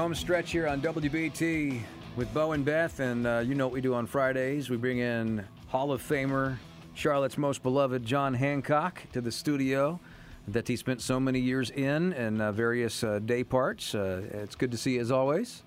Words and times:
Home 0.00 0.14
stretch 0.14 0.50
here 0.50 0.66
on 0.66 0.80
WBT 0.80 1.78
with 2.16 2.32
Bo 2.32 2.52
and 2.52 2.64
Beth, 2.64 3.00
and 3.00 3.26
uh, 3.26 3.42
you 3.44 3.54
know 3.54 3.66
what 3.66 3.74
we 3.74 3.82
do 3.82 3.92
on 3.92 4.06
Fridays. 4.06 4.70
We 4.70 4.78
bring 4.78 4.96
in 4.96 5.44
Hall 5.68 5.92
of 5.92 6.00
Famer, 6.02 6.56
Charlotte's 6.94 7.36
most 7.36 7.62
beloved 7.62 8.02
John 8.06 8.32
Hancock 8.32 9.02
to 9.12 9.20
the 9.20 9.30
studio 9.30 10.00
that 10.48 10.66
he 10.66 10.74
spent 10.76 11.02
so 11.02 11.20
many 11.20 11.38
years 11.38 11.68
in 11.68 12.14
and 12.14 12.40
uh, 12.40 12.50
various 12.50 13.04
uh, 13.04 13.18
day 13.18 13.44
parts. 13.44 13.94
Uh, 13.94 14.22
it's 14.32 14.54
good 14.54 14.70
to 14.70 14.78
see 14.78 14.94
you 14.94 15.02
as 15.02 15.10
always. 15.10 15.64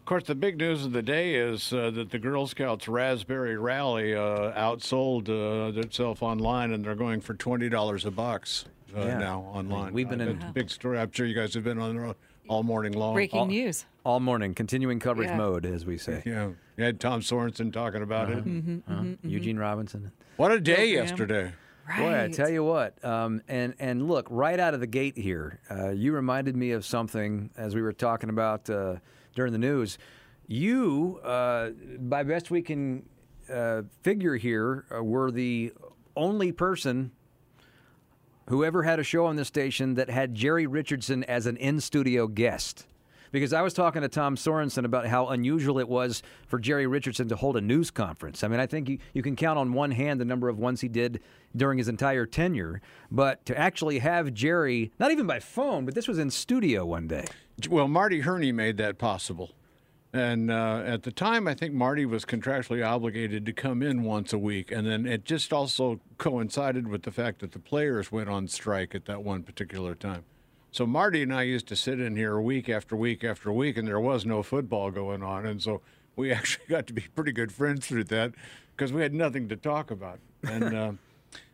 Of 0.00 0.06
course, 0.06 0.24
the 0.24 0.34
big 0.34 0.56
news 0.56 0.86
of 0.86 0.92
the 0.92 1.02
day 1.02 1.34
is 1.34 1.70
uh, 1.70 1.90
that 1.90 2.08
the 2.08 2.18
Girl 2.18 2.46
Scouts 2.46 2.88
Raspberry 2.88 3.58
Rally 3.58 4.14
uh, 4.14 4.50
outsold 4.58 5.28
uh, 5.28 5.78
itself 5.78 6.22
online, 6.22 6.72
and 6.72 6.82
they're 6.82 6.94
going 6.94 7.20
for 7.20 7.34
twenty 7.34 7.68
dollars 7.68 8.06
a 8.06 8.10
box 8.10 8.64
uh, 8.96 9.00
Yeah. 9.02 9.18
now 9.18 9.40
online. 9.52 9.92
We've 9.92 10.08
been 10.08 10.22
Uh, 10.22 10.28
in- 10.28 10.42
a 10.42 10.52
big 10.54 10.70
story. 10.70 10.98
I'm 10.98 11.12
sure 11.12 11.26
you 11.26 11.34
guys 11.34 11.52
have 11.52 11.64
been 11.64 11.78
on 11.78 11.94
the 11.94 12.00
road 12.00 12.16
all 12.48 12.62
morning 12.62 12.92
long. 12.92 13.14
Breaking 13.14 13.40
all- 13.40 13.46
news. 13.46 13.84
All 14.04 14.20
morning, 14.20 14.54
continuing 14.54 15.00
coverage 15.00 15.28
Yeah. 15.28 15.36
mode, 15.36 15.66
as 15.66 15.84
we 15.84 15.98
say. 15.98 16.22
Yeah, 16.24 16.50
you 16.78 16.84
had 16.84 16.98
Tom 16.98 17.20
Sorensen 17.20 17.70
talking 17.72 18.02
about 18.02 18.30
it. 18.30 18.42
Mm-hmm. 18.44 18.90
Huh? 18.92 19.04
Eugene 19.22 19.58
Robinson. 19.58 20.12
What 20.36 20.50
a 20.50 20.58
day 20.60 20.74
Program. 20.94 20.94
yesterday! 20.94 21.52
Right. 21.88 21.98
Boy, 21.98 22.24
I 22.24 22.28
tell 22.28 22.48
you 22.50 22.64
what, 22.64 23.02
um, 23.04 23.42
and 23.48 23.74
and 23.78 24.08
look, 24.08 24.26
right 24.30 24.58
out 24.58 24.72
of 24.74 24.80
the 24.80 24.86
gate 24.86 25.16
here, 25.18 25.60
uh, 25.70 25.90
you 25.90 26.12
reminded 26.12 26.56
me 26.56 26.70
of 26.72 26.84
something 26.84 27.50
as 27.56 27.74
we 27.74 27.82
were 27.82 27.92
talking 27.92 28.30
about 28.30 28.68
uh, 28.70 28.96
during 29.34 29.52
the 29.52 29.58
news. 29.58 29.98
You, 30.46 31.18
uh, 31.24 31.70
by 32.00 32.22
best 32.22 32.50
we 32.50 32.62
can 32.62 33.04
uh, 33.52 33.82
figure 34.02 34.36
here, 34.36 34.86
uh, 34.94 35.02
were 35.04 35.30
the 35.30 35.72
only 36.16 36.52
person 36.52 37.12
who 38.48 38.64
ever 38.64 38.82
had 38.82 38.98
a 38.98 39.04
show 39.04 39.26
on 39.26 39.36
this 39.36 39.48
station 39.48 39.94
that 39.94 40.10
had 40.10 40.34
Jerry 40.34 40.66
Richardson 40.66 41.22
as 41.24 41.46
an 41.46 41.56
in 41.58 41.80
studio 41.80 42.26
guest. 42.26 42.86
Because 43.30 43.52
I 43.52 43.60
was 43.60 43.74
talking 43.74 44.00
to 44.00 44.08
Tom 44.08 44.36
Sorensen 44.36 44.86
about 44.86 45.06
how 45.06 45.26
unusual 45.26 45.78
it 45.78 45.88
was 45.88 46.22
for 46.46 46.58
Jerry 46.58 46.86
Richardson 46.86 47.28
to 47.28 47.36
hold 47.36 47.58
a 47.58 47.60
news 47.60 47.90
conference. 47.90 48.42
I 48.42 48.48
mean, 48.48 48.58
I 48.58 48.66
think 48.66 48.88
you, 48.88 48.98
you 49.12 49.22
can 49.22 49.36
count 49.36 49.58
on 49.58 49.74
one 49.74 49.90
hand 49.90 50.18
the 50.18 50.24
number 50.24 50.48
of 50.48 50.58
ones 50.58 50.80
he 50.80 50.88
did 50.88 51.20
during 51.54 51.76
his 51.76 51.88
entire 51.88 52.24
tenure. 52.24 52.80
But 53.10 53.44
to 53.44 53.58
actually 53.58 53.98
have 53.98 54.32
Jerry, 54.32 54.92
not 54.98 55.10
even 55.10 55.26
by 55.26 55.40
phone, 55.40 55.84
but 55.84 55.94
this 55.94 56.08
was 56.08 56.18
in 56.18 56.30
studio 56.30 56.86
one 56.86 57.06
day. 57.06 57.26
Well, 57.68 57.86
Marty 57.86 58.20
Hurney 58.20 58.52
made 58.52 58.78
that 58.78 58.96
possible. 58.96 59.50
And 60.12 60.50
uh, 60.50 60.82
at 60.86 61.02
the 61.02 61.12
time, 61.12 61.46
I 61.46 61.54
think 61.54 61.74
Marty 61.74 62.06
was 62.06 62.24
contractually 62.24 62.86
obligated 62.86 63.44
to 63.44 63.52
come 63.52 63.82
in 63.82 64.04
once 64.04 64.32
a 64.32 64.38
week. 64.38 64.72
And 64.72 64.86
then 64.86 65.06
it 65.06 65.24
just 65.24 65.52
also 65.52 66.00
coincided 66.16 66.88
with 66.88 67.02
the 67.02 67.10
fact 67.10 67.40
that 67.40 67.52
the 67.52 67.58
players 67.58 68.10
went 68.10 68.30
on 68.30 68.48
strike 68.48 68.94
at 68.94 69.04
that 69.04 69.22
one 69.22 69.42
particular 69.42 69.94
time. 69.94 70.24
So 70.70 70.86
Marty 70.86 71.22
and 71.22 71.34
I 71.34 71.42
used 71.42 71.66
to 71.68 71.76
sit 71.76 72.00
in 72.00 72.16
here 72.16 72.40
week 72.40 72.68
after 72.68 72.96
week 72.96 73.22
after 73.24 73.52
week, 73.52 73.76
and 73.76 73.86
there 73.86 74.00
was 74.00 74.24
no 74.24 74.42
football 74.42 74.90
going 74.90 75.22
on. 75.22 75.44
And 75.44 75.62
so 75.62 75.82
we 76.16 76.32
actually 76.32 76.66
got 76.68 76.86
to 76.86 76.92
be 76.92 77.02
pretty 77.14 77.32
good 77.32 77.52
friends 77.52 77.86
through 77.86 78.04
that 78.04 78.32
because 78.76 78.92
we 78.92 79.02
had 79.02 79.12
nothing 79.12 79.48
to 79.48 79.56
talk 79.56 79.90
about. 79.90 80.20
And 80.42 80.74
uh, 80.74 80.92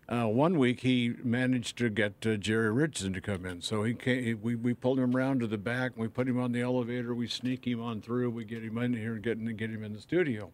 uh, 0.09 0.27
one 0.27 0.59
week 0.59 0.81
he 0.81 1.15
managed 1.23 1.79
to 1.79 1.89
get 1.89 2.27
uh, 2.27 2.37
Jerry 2.37 2.71
Richardson 2.71 3.13
to 3.15 3.21
come 3.21 3.47
in. 3.47 3.63
So 3.63 3.85
he 3.85 3.95
came, 3.95 4.41
we, 4.43 4.55
we 4.55 4.75
pulled 4.75 4.99
him 4.99 5.17
around 5.17 5.41
to 5.41 5.47
the 5.47 5.59
back, 5.59 5.93
we 5.97 6.09
put 6.09 6.29
him 6.29 6.39
on 6.39 6.53
the 6.53 6.61
elevator, 6.61 7.15
we 7.15 7.29
sneak 7.29 7.67
him 7.67 7.81
on 7.81 8.01
through, 8.01 8.31
we 8.31 8.45
get 8.45 8.63
him 8.63 8.79
in 8.79 8.93
here 8.93 9.15
and 9.15 9.23
get, 9.23 9.57
get 9.57 9.71
him 9.71 9.83
in 9.83 9.93
the 9.93 10.01
studio. 10.01 10.53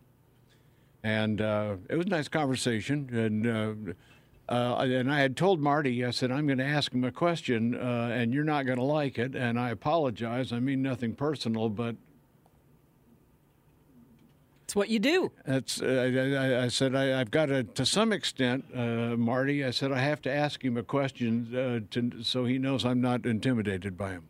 And 1.02 1.40
uh, 1.40 1.76
it 1.88 1.96
was 1.96 2.06
a 2.06 2.10
nice 2.10 2.28
conversation. 2.28 3.08
And 3.12 3.46
uh, 3.46 3.92
uh, 4.50 4.78
and 4.80 5.12
I 5.12 5.20
had 5.20 5.36
told 5.36 5.60
Marty, 5.60 6.04
I 6.04 6.10
said, 6.10 6.32
I'm 6.32 6.46
going 6.46 6.58
to 6.58 6.64
ask 6.64 6.92
him 6.92 7.04
a 7.04 7.12
question, 7.12 7.76
uh, 7.76 8.10
and 8.12 8.34
you're 8.34 8.42
not 8.42 8.66
going 8.66 8.78
to 8.78 8.84
like 8.84 9.16
it. 9.16 9.36
And 9.36 9.58
I 9.60 9.70
apologize. 9.70 10.52
I 10.52 10.58
mean 10.58 10.82
nothing 10.82 11.14
personal, 11.14 11.68
but 11.68 11.94
It's 14.70 14.76
what 14.76 14.88
you 14.88 15.00
do. 15.00 15.32
that's, 15.44 15.82
uh, 15.82 15.84
I, 15.84 16.66
I, 16.66 16.68
said, 16.68 16.94
I, 16.94 17.20
I've 17.20 17.32
got 17.32 17.46
to, 17.46 17.64
to 17.64 17.84
some 17.84 18.12
extent, 18.12 18.64
uh, 18.72 19.16
Marty, 19.16 19.64
I 19.64 19.72
said, 19.72 19.90
I 19.90 19.98
have 19.98 20.22
to 20.22 20.32
ask 20.32 20.64
him 20.64 20.76
a 20.76 20.84
question 20.84 21.52
uh, 21.52 21.80
to, 21.90 22.22
so 22.22 22.44
he 22.44 22.56
knows 22.56 22.84
I'm 22.84 23.00
not 23.00 23.26
intimidated 23.26 23.98
by 23.98 24.12
him. 24.12 24.28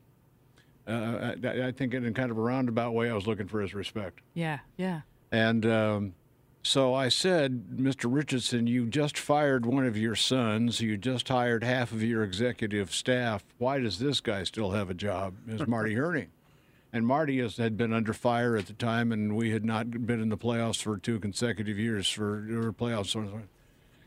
Uh, 0.89 1.35
I, 1.45 1.67
I 1.67 1.73
think 1.73 1.93
in 1.93 2.15
kind 2.15 2.31
of 2.31 2.39
a 2.39 2.41
roundabout 2.41 2.93
way, 2.93 3.11
I 3.11 3.13
was 3.13 3.27
looking 3.27 3.49
for 3.49 3.61
his 3.61 3.75
respect. 3.75 4.21
Yeah, 4.33 4.61
yeah. 4.79 5.03
And 5.31 5.67
um, 5.67 6.15
so 6.63 6.95
I 6.95 7.11
said, 7.11 7.77
Mr. 7.77 8.07
Richardson, 8.07 8.67
you 8.67 8.87
just 8.87 9.19
fired 9.19 9.67
one 9.67 9.87
of 9.87 9.95
your 9.95 10.17
sons. 10.17 10.81
You 10.81 10.97
just 10.97 11.29
hired 11.29 11.63
half 11.65 11.93
of 11.93 12.03
your 12.03 12.25
executive 12.25 12.95
staff. 12.95 13.45
Why 13.59 13.79
does 13.79 13.99
this 13.99 14.23
guy 14.23 14.45
still 14.45 14.71
have 14.71 14.89
a 14.89 14.95
job? 14.95 15.35
Is 15.47 15.67
Marty 15.67 15.95
Hurney. 15.97 16.29
And 16.93 17.07
Marty 17.07 17.39
has, 17.39 17.57
had 17.57 17.77
been 17.77 17.93
under 17.93 18.13
fire 18.13 18.57
at 18.57 18.67
the 18.67 18.73
time, 18.73 19.13
and 19.13 19.37
we 19.37 19.51
had 19.51 19.65
not 19.65 20.07
been 20.07 20.21
in 20.21 20.29
the 20.29 20.37
playoffs 20.37 20.83
for 20.83 20.99
two 20.99 21.21
consecutive 21.21 21.79
years 21.79 22.09
for 22.09 22.35
or 22.35 22.73
playoffs. 22.73 23.15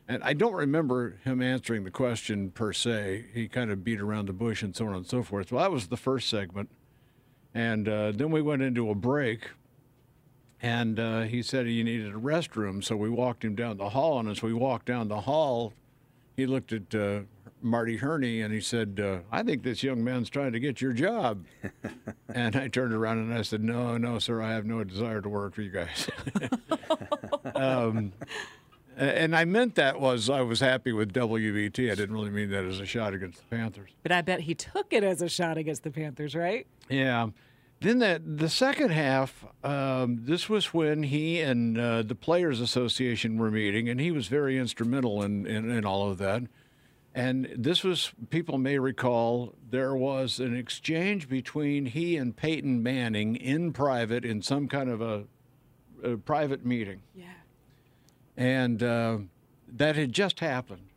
And 0.07 0.23
I 0.23 0.33
don't 0.33 0.53
remember 0.53 1.17
him 1.23 1.41
answering 1.41 1.85
the 1.85 1.91
question 1.91 2.51
per 2.51 2.73
se. 2.73 3.25
He 3.33 3.47
kind 3.47 3.72
of 3.72 3.85
beat 3.85 4.01
around 4.01 4.27
the 4.27 4.33
bush 4.33 4.61
and 4.61 4.75
so 4.75 4.88
on 4.88 4.95
and 4.95 5.07
so 5.07 5.23
forth. 5.23 5.51
Well, 5.51 5.61
that 5.61 5.72
was 5.72 5.88
the 5.88 5.97
first 5.97 6.29
segment. 6.29 6.69
And 7.53 7.88
uh, 7.88 8.11
then 8.11 8.31
we 8.31 8.41
went 8.41 8.61
into 8.61 8.89
a 8.89 8.95
break. 8.95 9.49
And 10.61 10.99
uh, 10.99 11.22
he 11.22 11.41
said 11.41 11.66
he 11.66 11.83
needed 11.83 12.13
a 12.13 12.17
restroom, 12.17 12.83
so 12.83 12.95
we 12.95 13.09
walked 13.09 13.43
him 13.43 13.53
down 13.55 13.77
the 13.77 13.89
hall. 13.89 14.19
And 14.19 14.29
as 14.29 14.41
we 14.41 14.53
walked 14.53 14.85
down 14.85 15.07
the 15.07 15.22
hall, 15.22 15.73
he 16.35 16.45
looked 16.45 16.72
at 16.73 16.95
uh, 16.95 17.22
Marty 17.63 17.97
Hurney 17.97 18.41
and 18.41 18.53
he 18.53 18.62
said, 18.62 19.00
uh, 19.03 19.19
"I 19.31 19.44
think 19.44 19.63
this 19.63 19.84
young 19.84 20.03
man's 20.03 20.29
trying 20.29 20.51
to 20.51 20.59
get 20.59 20.81
your 20.81 20.94
job." 20.94 21.46
and 22.34 22.56
I 22.56 22.68
turned 22.68 22.94
around 22.94 23.19
and 23.19 23.34
I 23.34 23.41
said, 23.41 23.63
"No, 23.63 23.97
no, 23.97 24.19
sir, 24.19 24.41
I 24.41 24.51
have 24.51 24.66
no 24.66 24.84
desire 24.84 25.22
to 25.22 25.29
work 25.29 25.56
for 25.56 25.62
you 25.62 25.72
guys." 25.72 26.09
um, 27.56 28.13
and 28.96 29.35
I 29.35 29.46
meant 29.46 29.75
that 29.75 30.00
was 30.00 30.29
I 30.29 30.41
was 30.41 30.59
happy 30.59 30.91
with 30.91 31.13
WBT. 31.13 31.91
I 31.91 31.96
didn't 31.96 32.13
really 32.13 32.29
mean 32.29 32.52
that 32.52 32.66
as 32.66 32.79
a 32.79 32.85
shot 32.85 33.13
against 33.13 33.40
the 33.40 33.56
Panthers. 33.56 33.91
But 34.03 34.12
I 34.12 34.22
bet 34.22 34.41
he 34.41 34.53
took 34.53 34.94
it 34.94 35.03
as 35.03 35.22
a 35.22 35.29
shot 35.29 35.57
against 35.57 35.84
the 35.84 35.91
Panthers, 35.91 36.35
right? 36.35 36.68
Yeah. 36.90 37.29
Then 37.81 38.00
the 38.00 38.22
the 38.23 38.50
second 38.50 38.91
half, 38.91 39.46
um, 39.63 40.22
this 40.23 40.50
was 40.50 40.73
when 40.73 41.03
he 41.03 41.41
and 41.41 41.78
uh, 41.78 42.02
the 42.03 42.16
Players 42.16 42.62
Association 42.62 43.38
were 43.38 43.52
meeting, 43.52 43.90
and 43.90 44.00
he 44.00 44.12
was 44.12 44.28
very 44.28 44.57
instrumental 44.57 45.22
in, 45.22 45.46
in, 45.46 45.69
in 45.69 45.85
all 45.85 46.09
of 46.09 46.18
that. 46.19 46.44
And 47.16 47.53
this 47.56 47.84
was, 47.84 48.12
people 48.31 48.57
may 48.57 48.79
recall, 48.79 49.53
there 49.69 49.96
was 49.96 50.40
an 50.40 50.56
exchange 50.56 51.29
between 51.29 51.85
he 51.85 52.18
and 52.18 52.35
Peyton 52.35 52.81
Manning 52.81 53.35
in 53.35 53.72
private 53.72 54.25
in 54.25 54.41
some 54.41 54.68
kind 54.68 54.90
of 54.90 55.01
a, 55.01 55.25
a 56.03 56.18
private 56.18 56.66
meeting. 56.66 57.02
Yeah. 57.16 57.25
And 58.35 58.81
uh, 58.81 59.18
that 59.75 59.96
had 59.96 60.12
just 60.12 60.40
happened. 60.40 60.87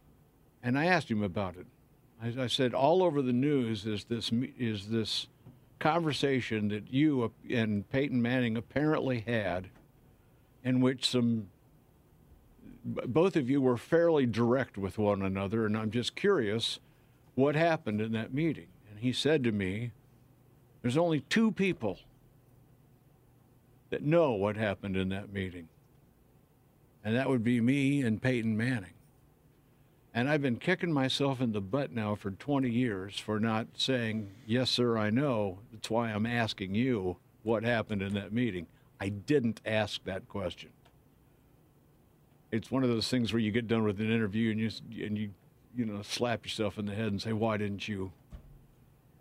And 0.62 0.78
I 0.78 0.86
asked 0.86 1.10
him 1.10 1.22
about 1.22 1.56
it. 1.56 1.66
I, 2.22 2.44
I 2.44 2.46
said, 2.46 2.72
all 2.72 3.02
over 3.02 3.20
the 3.20 3.34
news 3.34 3.84
is 3.84 4.04
this 4.04 4.30
is 4.58 4.88
this 4.88 5.26
conversation 5.78 6.68
that 6.68 6.90
you 6.90 7.30
and 7.50 7.88
Peyton 7.90 8.22
Manning 8.22 8.56
apparently 8.56 9.20
had, 9.20 9.68
in 10.64 10.80
which 10.80 11.08
some 11.08 11.48
both 12.86 13.36
of 13.36 13.50
you 13.50 13.60
were 13.60 13.76
fairly 13.76 14.26
direct 14.26 14.78
with 14.78 14.98
one 14.98 15.22
another, 15.22 15.66
and 15.66 15.76
I'm 15.76 15.90
just 15.90 16.14
curious 16.16 16.78
what 17.34 17.54
happened 17.54 18.00
in 18.00 18.12
that 18.12 18.32
meeting. 18.32 18.68
And 18.90 19.00
he 19.00 19.12
said 19.12 19.44
to 19.44 19.52
me, 19.52 19.92
"There's 20.82 20.96
only 20.96 21.20
two 21.20 21.52
people 21.52 21.98
that 23.90 24.02
know 24.02 24.32
what 24.32 24.56
happened 24.56 24.96
in 24.96 25.08
that 25.10 25.32
meeting." 25.32 25.68
and 27.06 27.14
that 27.14 27.28
would 27.28 27.44
be 27.44 27.60
me 27.60 28.02
and 28.02 28.20
Peyton 28.20 28.56
Manning. 28.56 28.94
And 30.12 30.28
I've 30.28 30.42
been 30.42 30.56
kicking 30.56 30.92
myself 30.92 31.40
in 31.40 31.52
the 31.52 31.60
butt 31.60 31.92
now 31.92 32.16
for 32.16 32.32
20 32.32 32.68
years 32.68 33.16
for 33.16 33.38
not 33.38 33.68
saying, 33.76 34.32
Yes, 34.44 34.70
sir, 34.70 34.98
I 34.98 35.10
know. 35.10 35.60
That's 35.70 35.88
why 35.88 36.10
I'm 36.10 36.26
asking 36.26 36.74
you 36.74 37.18
what 37.44 37.62
happened 37.62 38.02
in 38.02 38.14
that 38.14 38.32
meeting. 38.32 38.66
I 39.00 39.10
didn't 39.10 39.60
ask 39.64 40.02
that 40.02 40.26
question. 40.26 40.70
It's 42.56 42.70
one 42.70 42.82
of 42.82 42.88
those 42.88 43.08
things 43.08 43.32
where 43.32 43.40
you 43.40 43.52
get 43.52 43.68
done 43.68 43.84
with 43.84 44.00
an 44.00 44.10
interview 44.10 44.50
and 44.50 44.60
you 44.60 44.70
and 45.06 45.16
you 45.18 45.30
you 45.74 45.84
know 45.84 46.02
slap 46.02 46.44
yourself 46.44 46.78
in 46.78 46.86
the 46.86 46.94
head 46.94 47.08
and 47.08 47.20
say, 47.22 47.32
"Why 47.32 47.56
didn't 47.56 47.86
you?" 47.86 48.12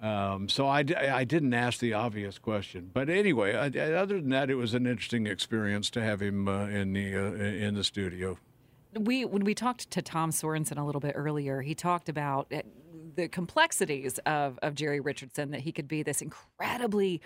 Um, 0.02 0.50
so 0.50 0.68
I 0.68 0.84
didn't 0.84 1.54
ask 1.54 1.80
the 1.80 1.94
obvious 1.94 2.38
question, 2.38 2.92
but 2.94 3.10
anyway, 3.10 3.56
I, 3.56 3.66
I- 3.80 3.94
other 3.94 4.20
than 4.20 4.30
that, 4.30 4.50
it 4.50 4.56
was 4.56 4.74
an 4.74 4.86
interesting 4.86 5.26
experience 5.26 5.90
to 5.92 6.02
have 6.04 6.22
him 6.22 6.48
uh, 6.48 6.68
in 6.68 6.94
the 6.94 7.16
uh, 7.16 7.34
in 7.34 7.76
the 7.76 7.84
studio. 7.84 8.38
we 8.94 9.26
when 9.26 9.44
we 9.46 9.56
talked 9.56 9.90
to 9.92 10.02
Tom 10.02 10.32
Sorensen 10.32 10.78
a 10.78 10.84
little 10.84 11.02
bit 11.02 11.14
earlier, 11.16 11.62
he 11.62 11.74
talked 11.74 12.10
about 12.10 12.52
uh, 12.54 12.62
the 13.16 13.28
complexities 13.30 14.20
of 14.26 14.60
of 14.62 14.76
Jerry 14.76 15.00
Richardson 15.00 15.52
that 15.52 15.62
he 15.62 15.72
could 15.72 15.88
be 15.88 16.04
this 16.04 16.22
incredibly 16.22 17.22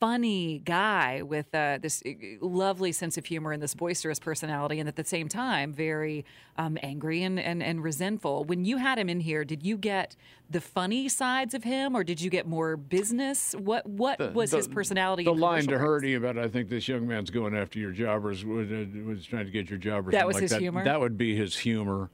funny 0.00 0.58
guy 0.58 1.22
with 1.22 1.54
uh, 1.54 1.78
this 1.80 2.02
uh, 2.06 2.10
lovely 2.40 2.92
sense 2.92 3.16
of 3.16 3.24
humor 3.24 3.52
and 3.52 3.62
this 3.62 3.74
boisterous 3.74 4.18
personality, 4.18 4.78
and 4.78 4.88
at 4.88 4.96
the 4.96 5.04
same 5.04 5.28
time 5.28 5.72
very 5.72 6.24
um, 6.58 6.76
angry 6.82 7.22
and, 7.22 7.40
and 7.40 7.62
and 7.62 7.82
resentful. 7.82 8.44
When 8.44 8.64
you 8.64 8.76
had 8.76 8.98
him 8.98 9.08
in 9.08 9.20
here, 9.20 9.44
did 9.44 9.64
you 9.64 9.76
get 9.78 10.16
the 10.50 10.60
funny 10.60 11.08
sides 11.08 11.54
of 11.54 11.64
him, 11.64 11.96
or 11.96 12.04
did 12.04 12.20
you 12.20 12.28
get 12.28 12.46
more 12.46 12.76
business? 12.76 13.54
What 13.54 13.86
what 13.86 14.34
was 14.34 14.52
his 14.52 14.68
personality? 14.68 15.24
The 15.24 15.32
in 15.32 15.38
line 15.38 15.66
to? 15.68 15.78
Herdy 15.78 16.16
about 16.16 16.36
I 16.38 16.48
think 16.48 16.68
this 16.68 16.86
young 16.86 17.06
man's 17.06 17.30
going 17.30 17.56
after 17.56 17.78
your 17.78 17.92
jobbers 17.92 18.44
was, 18.44 18.70
uh, 18.70 18.84
was 19.06 19.24
trying 19.24 19.46
to 19.46 19.52
get 19.52 19.70
your 19.70 19.78
job 19.78 20.08
or 20.08 20.10
That 20.10 20.26
was 20.26 20.34
like 20.34 20.42
his 20.42 20.50
that. 20.50 20.60
humor? 20.60 20.84
That 20.84 21.00
would 21.00 21.16
be 21.16 21.34
his 21.34 21.56
humor. 21.56 22.10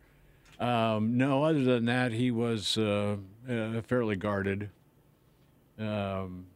Um, 0.60 1.16
no, 1.16 1.42
other 1.42 1.64
than 1.64 1.86
that, 1.86 2.12
he 2.12 2.30
was 2.30 2.76
uh, 2.76 3.16
uh, 3.48 3.80
fairly 3.80 4.14
guarded. 4.16 4.70
Um, 5.78 6.46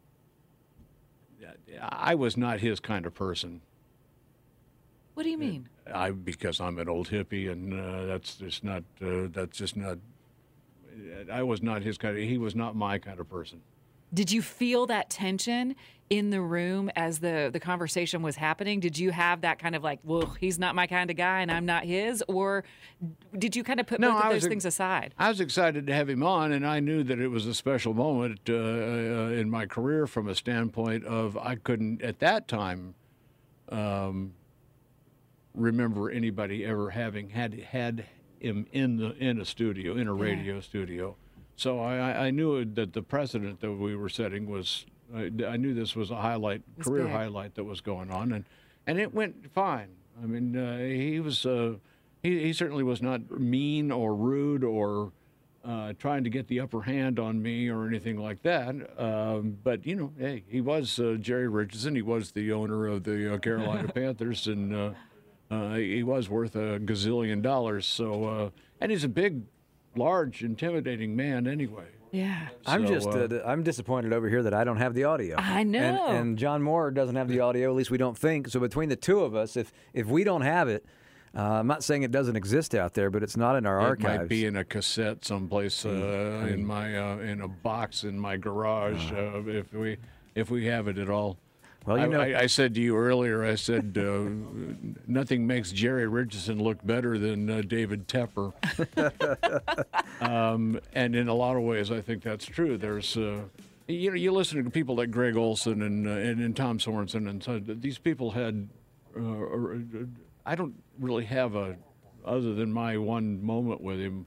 I 1.81 2.15
was 2.15 2.37
not 2.37 2.61
his 2.61 2.81
kind 2.81 3.07
of 3.07 3.15
person. 3.15 3.61
What 5.15 5.23
do 5.23 5.31
you 5.31 5.39
mean? 5.39 5.69
I 5.93 6.11
because 6.11 6.61
I'm 6.61 6.79
an 6.79 6.89
old 6.89 7.09
hippie, 7.09 7.51
and 7.51 7.73
uh, 7.73 8.07
that's 8.07 8.37
just 8.37 8.65
not. 8.65 8.83
Uh, 9.01 9.29
that's 9.31 9.57
just 9.57 9.77
not. 9.77 9.99
I 11.33 11.43
was 11.43 11.63
not 11.63 11.83
his 11.83 11.99
kind. 11.99 12.17
Of, 12.17 12.25
he 12.25 12.39
was 12.39 12.55
not 12.55 12.75
my 12.75 12.99
kind 12.99 13.21
of 13.21 13.29
person. 13.29 13.61
Did 14.15 14.31
you 14.31 14.41
feel 14.41 14.87
that 14.87 15.11
tension 15.11 15.75
in 16.11 16.31
the 16.31 16.41
room 16.41 16.91
as 16.97 17.19
the 17.19 17.51
the 17.53 17.61
conversation 17.61 18.23
was 18.23 18.37
happening? 18.37 18.79
Did 18.79 18.99
you 18.99 19.11
have 19.11 19.41
that 19.41 19.59
kind 19.59 19.75
of 19.75 19.83
like, 19.83 19.99
well, 20.05 20.35
he's 20.39 20.59
not 20.59 20.75
my 20.75 20.87
kind 20.87 21.11
of 21.11 21.17
guy 21.17 21.41
and 21.41 21.51
I'm 21.51 21.67
not 21.67 21.85
his, 21.85 22.23
or 22.29 22.65
did 23.37 23.57
you 23.57 23.65
kind 23.65 23.81
of 23.81 23.87
put 23.87 24.01
No, 24.01 24.13
both 24.13 24.25
of 24.25 24.33
those 24.33 24.47
things 24.47 24.65
aside? 24.65 25.15
I 25.19 25.29
was 25.29 25.41
excited 25.41 25.87
to 25.87 25.95
have 25.95 26.09
him 26.09 26.23
on, 26.23 26.53
and 26.53 26.67
I 26.67 26.81
knew 26.81 27.03
that 27.05 27.19
it 27.19 27.29
was 27.29 27.47
a 27.47 27.55
special 27.55 27.95
moment 27.95 28.41
uh, 28.49 28.55
uh, 28.55 28.57
in 29.31 29.51
my 29.51 29.67
career 29.67 30.07
from 30.07 30.29
a 30.29 30.35
standpoint 30.35 31.05
of 31.05 31.37
I 31.37 31.57
couldn't 31.57 32.03
at 32.03 32.21
that 32.21 32.47
time 32.47 32.95
um, 33.71 34.35
remember 35.55 36.11
anybody 36.11 36.65
ever 36.65 36.91
having 36.91 37.31
had 37.31 37.55
had 37.55 38.05
him 38.41 38.67
in 38.73 38.99
the 38.99 39.17
in 39.17 39.41
a 39.41 39.45
studio 39.45 39.97
in 39.97 40.07
a 40.07 40.15
radio 40.15 40.61
studio. 40.61 41.17
So 41.57 41.79
I, 41.81 42.27
I- 42.27 42.31
knew 42.31 42.65
that 42.65 42.93
the 42.93 43.03
precedent 43.03 43.61
that 43.61 43.73
we 43.73 43.95
were 43.97 44.09
setting 44.09 44.47
was 44.49 44.87
I, 45.15 45.31
I 45.47 45.57
knew 45.57 45.75
this 45.75 45.95
was 45.95 46.11
a 46.11 46.17
highlight 46.17 46.63
was 46.77 46.87
career 46.87 47.05
big. 47.05 47.13
highlight 47.13 47.55
that 47.55 47.65
was 47.65 47.81
going 47.81 48.11
on, 48.11 48.33
and 48.33 48.45
and 48.87 48.99
it 48.99 49.15
went 49.15 49.53
fine. 49.53 49.89
I 50.23 50.27
mean, 50.27 50.57
uh, 50.57 50.79
he 50.79 51.21
was 51.21 51.45
uh, 51.47 51.75
he, 52.23 52.41
he 52.45 52.53
certainly 52.53 52.83
was 52.83 53.01
not 53.03 53.31
mean 53.31 53.93
or 53.93 54.15
rude 54.15 54.65
or 54.65 55.13
uh, 55.65 55.93
trying 55.99 56.25
to 56.25 56.31
get 56.31 56.49
the 56.49 56.61
upper 56.61 56.83
hand 56.83 57.19
on 57.19 57.41
me 57.43 57.69
or 57.69 57.87
anything 57.87 58.19
like 58.19 58.43
that. 58.43 58.75
Um, 59.01 59.57
but 59.63 59.87
you 59.87 59.95
know, 59.97 60.13
hey, 60.19 60.43
he 60.49 60.61
was 60.61 60.99
uh, 60.99 61.17
Jerry 61.21 61.49
Richardson. 61.49 61.95
He 61.95 62.03
was 62.03 62.33
the 62.33 62.53
owner 62.53 62.87
of 62.87 63.05
the 63.05 63.35
uh, 63.35 63.39
Carolina 63.39 63.89
Panthers, 63.95 64.47
and 64.47 64.75
uh, 64.75 64.91
uh, 65.51 65.75
he 65.75 66.03
was 66.03 66.29
worth 66.29 66.57
a 66.57 66.79
gazillion 66.81 67.43
dollars. 67.43 67.87
So, 67.87 68.25
uh, 68.25 68.51
and 68.81 68.91
he's 68.91 69.05
a 69.05 69.09
big, 69.09 69.43
large, 69.97 70.43
intimidating 70.43 71.15
man 71.17 71.47
anyway. 71.47 71.87
Yeah. 72.11 72.49
I'm 72.65 72.87
So, 72.87 72.95
just 72.95 73.09
uh, 73.09 73.37
uh, 73.37 73.43
I'm 73.45 73.63
disappointed 73.65 74.13
over 74.13 74.29
here 74.29 74.43
that 74.45 74.55
I 74.55 74.63
don't 74.63 74.77
have 74.77 74.95
the 74.95 75.05
audio. 75.05 75.37
I 75.37 75.65
know. 75.65 76.07
and 76.07 76.39
John 76.39 76.63
Moore 76.63 76.93
doesn't 76.93 77.17
have 77.17 77.27
the 77.29 77.41
audio. 77.41 77.71
At 77.71 77.77
least 77.77 77.91
we 77.91 77.99
don't 77.99 78.17
think. 78.17 78.49
So 78.49 78.61
between 78.61 78.89
the 78.89 78.97
two 78.97 79.21
of 79.21 79.35
us, 79.35 79.57
if 79.57 79.73
if 79.93 80.07
we 80.07 80.23
don't 80.23 80.43
have 80.43 80.69
it, 80.69 80.85
uh, 81.37 81.43
I'm 81.43 81.67
not 81.67 81.83
saying 81.83 82.05
it 82.05 82.13
doesn't 82.13 82.37
exist 82.37 82.73
out 82.75 82.95
there, 82.95 83.11
but 83.11 83.25
it's 83.25 83.37
not 83.37 83.57
in 83.57 83.67
our 83.67 83.81
It 83.81 83.85
archives. 83.85 84.15
It 84.15 84.19
might 84.19 84.29
be 84.29 84.45
in 84.47 84.57
a 84.57 84.65
cassette 84.65 85.25
someplace 85.25 85.85
uh, 85.85 86.49
in 86.49 86.65
my 86.65 86.97
uh, 86.97 87.17
in 87.19 87.41
a 87.41 87.49
box 87.49 88.05
in 88.05 88.17
my 88.19 88.37
garage 88.37 89.11
uh, 89.11 89.43
if 89.47 89.73
we 89.73 89.97
if 90.37 90.51
we 90.51 90.67
have 90.67 90.87
it 90.87 90.99
at 90.99 91.11
all. 91.11 91.39
Well, 91.87 91.99
you 91.99 92.05
I, 92.05 92.07
know- 92.07 92.21
I, 92.21 92.41
I 92.41 92.47
said 92.47 92.75
to 92.75 92.81
you 92.81 92.97
earlier. 92.97 93.45
I 93.45 93.57
said 93.57 93.97
uh, 93.99 94.25
nothing 95.07 95.47
makes 95.47 95.71
Jerry 95.71 96.07
Richardson 96.07 96.63
look 96.63 96.85
better 96.85 97.19
than 97.19 97.51
uh, 97.51 97.63
David 97.67 98.09
Tepper, 98.09 98.53
um, 100.21 100.81
and 100.95 101.15
in 101.15 101.29
a 101.29 101.35
lot 101.35 101.57
of 101.57 101.63
ways, 101.63 101.91
I 101.91 102.01
think 102.01 102.23
that's 102.23 102.47
true. 102.47 102.79
There's 102.79 103.17
uh, 103.17 103.43
you 103.87 104.11
know 104.11 104.17
you 104.17 104.33
listen 104.33 104.65
to 104.65 104.71
people 104.71 104.97
like 104.97 105.11
Greg 105.11 105.37
Olsen 105.37 105.83
and 105.83 106.07
uh, 106.07 106.11
and, 106.13 106.41
and 106.41 106.57
Tom 106.57 106.79
Sorensen, 106.79 107.29
and 107.29 107.43
so 107.43 107.59
these 107.59 107.99
people 107.99 108.31
had. 108.31 108.69
Uh, 109.17 109.77
I 110.47 110.55
don't 110.57 110.75
really 110.99 111.25
have 111.27 111.55
a, 111.55 111.77
other 112.25 112.55
than 112.55 112.73
my 112.73 112.99
one 112.99 113.43
moment 113.45 113.81
with 113.81 113.99
him, 113.99 114.27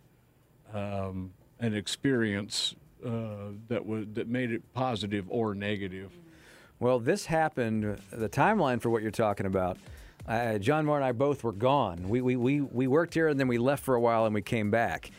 um, 0.74 1.32
an 1.60 1.76
experience 1.76 2.76
uh, 3.06 3.52
that 3.68 3.86
was 3.86 4.06
that 4.14 4.28
made 4.28 4.52
it 4.52 4.74
positive 4.74 5.26
or 5.30 5.54
negative. 5.56 6.12
Well, 6.80 7.00
this 7.00 7.26
happened. 7.26 8.00
The 8.12 8.30
timeline 8.30 8.82
for 8.82 8.90
what 8.90 9.02
you're 9.02 9.12
talking 9.12 9.48
about. 9.48 9.78
Uh, 10.28 10.58
John 10.60 10.86
Moore 10.86 10.98
and 10.98 11.06
I 11.06 11.12
both 11.12 11.44
were 11.44 11.54
gone. 11.54 12.08
We, 12.08 12.22
we, 12.22 12.36
we, 12.36 12.62
we 12.62 12.86
worked 12.86 13.14
here 13.14 13.30
and 13.30 13.40
then 13.40 13.48
we 13.48 13.58
left 13.58 13.84
for 13.84 13.96
a 13.96 14.00
while 14.00 14.26
and 14.26 14.36
we 14.36 14.42
came 14.42 14.70
back. 14.70 15.10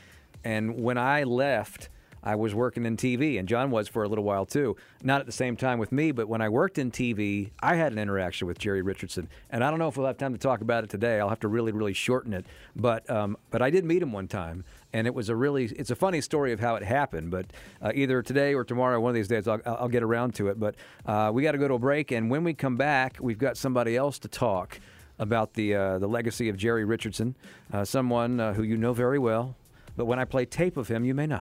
And 0.45 0.83
when 0.83 0.99
I 0.99 1.25
left, 1.25 1.89
I 2.23 2.35
was 2.35 2.55
working 2.55 2.85
in 2.85 2.97
TV, 2.97 3.39
and 3.39 3.49
John 3.49 3.71
was 3.71 3.89
for 3.89 4.03
a 4.03 4.09
little 4.09 4.25
while 4.25 4.47
too. 4.47 4.77
Not 5.03 5.21
at 5.21 5.27
the 5.27 5.33
same 5.33 5.57
time 5.57 5.79
with 5.79 5.93
me, 5.93 6.13
but 6.13 6.29
when 6.29 6.41
I 6.41 6.49
worked 6.49 6.79
in 6.79 6.91
TV, 6.91 7.51
I 7.61 7.77
had 7.77 7.93
an 7.93 7.99
interaction 7.99 8.47
with 8.47 8.59
Jerry 8.59 8.83
Richardson. 8.83 9.29
And 9.51 9.63
I 9.63 9.71
don't 9.71 9.79
know 9.79 9.89
if 9.89 9.97
we'll 9.97 10.07
have 10.07 10.19
time 10.19 10.33
to 10.33 10.39
talk 10.39 10.61
about 10.61 10.85
it 10.85 10.91
today. 10.91 11.21
I'll 11.21 11.29
have 11.29 11.41
to 11.41 11.49
really, 11.49 11.73
really 11.73 11.93
shorten 11.93 12.33
it. 12.33 12.47
But 12.75 13.09
um, 13.11 13.37
but 13.51 13.63
I 13.63 13.71
did 13.71 13.85
meet 13.85 14.03
him 14.03 14.13
one 14.13 14.29
time, 14.29 14.65
and 14.93 15.07
it 15.07 15.15
was 15.15 15.29
a 15.29 15.37
really 15.37 15.67
it's 15.67 15.91
a 15.91 15.97
funny 15.97 16.21
story 16.21 16.53
of 16.53 16.61
how 16.61 16.77
it 16.77 16.83
happened. 16.83 17.31
But 17.31 17.47
uh, 17.81 17.93
either 17.95 18.23
today 18.23 18.55
or 18.55 18.65
tomorrow, 18.65 19.01
one 19.01 19.11
of 19.11 19.15
these 19.15 19.29
days, 19.29 19.49
I'll, 19.49 19.61
I'll 19.65 19.89
get 19.89 20.03
around 20.03 20.35
to 20.37 20.49
it. 20.49 20.59
But 20.59 20.75
uh, 21.07 21.31
we 21.33 21.43
got 21.43 21.53
to 21.53 21.59
go 21.59 21.69
to 21.69 21.75
a 21.75 21.79
break, 21.79 22.11
and 22.11 22.31
when 22.31 22.45
we 22.45 22.55
come 22.55 22.77
back, 22.77 23.17
we've 23.21 23.39
got 23.39 23.57
somebody 23.57 23.97
else 23.97 24.19
to 24.21 24.29
talk 24.29 24.81
about 25.19 25.55
the 25.55 25.75
uh, 25.75 25.99
the 25.99 26.09
legacy 26.09 26.49
of 26.49 26.57
Jerry 26.57 26.85
Richardson, 26.85 27.37
uh, 27.73 27.85
someone 27.85 28.41
uh, 28.41 28.55
who 28.55 28.63
you 28.63 28.77
know 28.77 28.93
very 28.93 29.19
well. 29.19 29.57
But 29.97 30.07
when 30.07 30.19
I 30.19 30.25
play 30.25 30.45
tape 30.45 30.77
of 30.77 30.89
him, 30.89 31.05
you 31.05 31.15
may 31.15 31.27
not. 31.27 31.43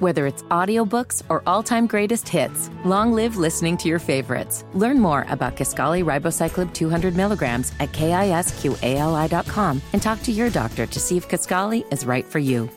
Whether 0.00 0.26
it's 0.26 0.42
audiobooks 0.44 1.22
or 1.28 1.42
all-time 1.46 1.86
greatest 1.86 2.26
hits, 2.26 2.70
long 2.86 3.12
live 3.12 3.36
listening 3.36 3.76
to 3.76 3.88
your 3.88 3.98
favorites. 3.98 4.64
Learn 4.72 4.98
more 4.98 5.26
about 5.28 5.56
Kisqali 5.56 6.02
Ribociclib 6.02 6.72
200 6.72 7.14
milligrams 7.14 7.74
at 7.80 7.92
kisqali.com 7.92 9.82
and 9.92 10.00
talk 10.00 10.22
to 10.22 10.32
your 10.32 10.48
doctor 10.48 10.86
to 10.86 10.98
see 10.98 11.18
if 11.18 11.28
Kisqali 11.28 11.84
is 11.92 12.06
right 12.06 12.24
for 12.24 12.38
you. 12.38 12.70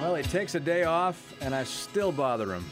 Well, 0.00 0.14
he 0.14 0.22
takes 0.22 0.54
a 0.54 0.60
day 0.60 0.84
off, 0.84 1.34
and 1.42 1.54
I 1.54 1.64
still 1.64 2.12
bother 2.12 2.54
him. 2.54 2.64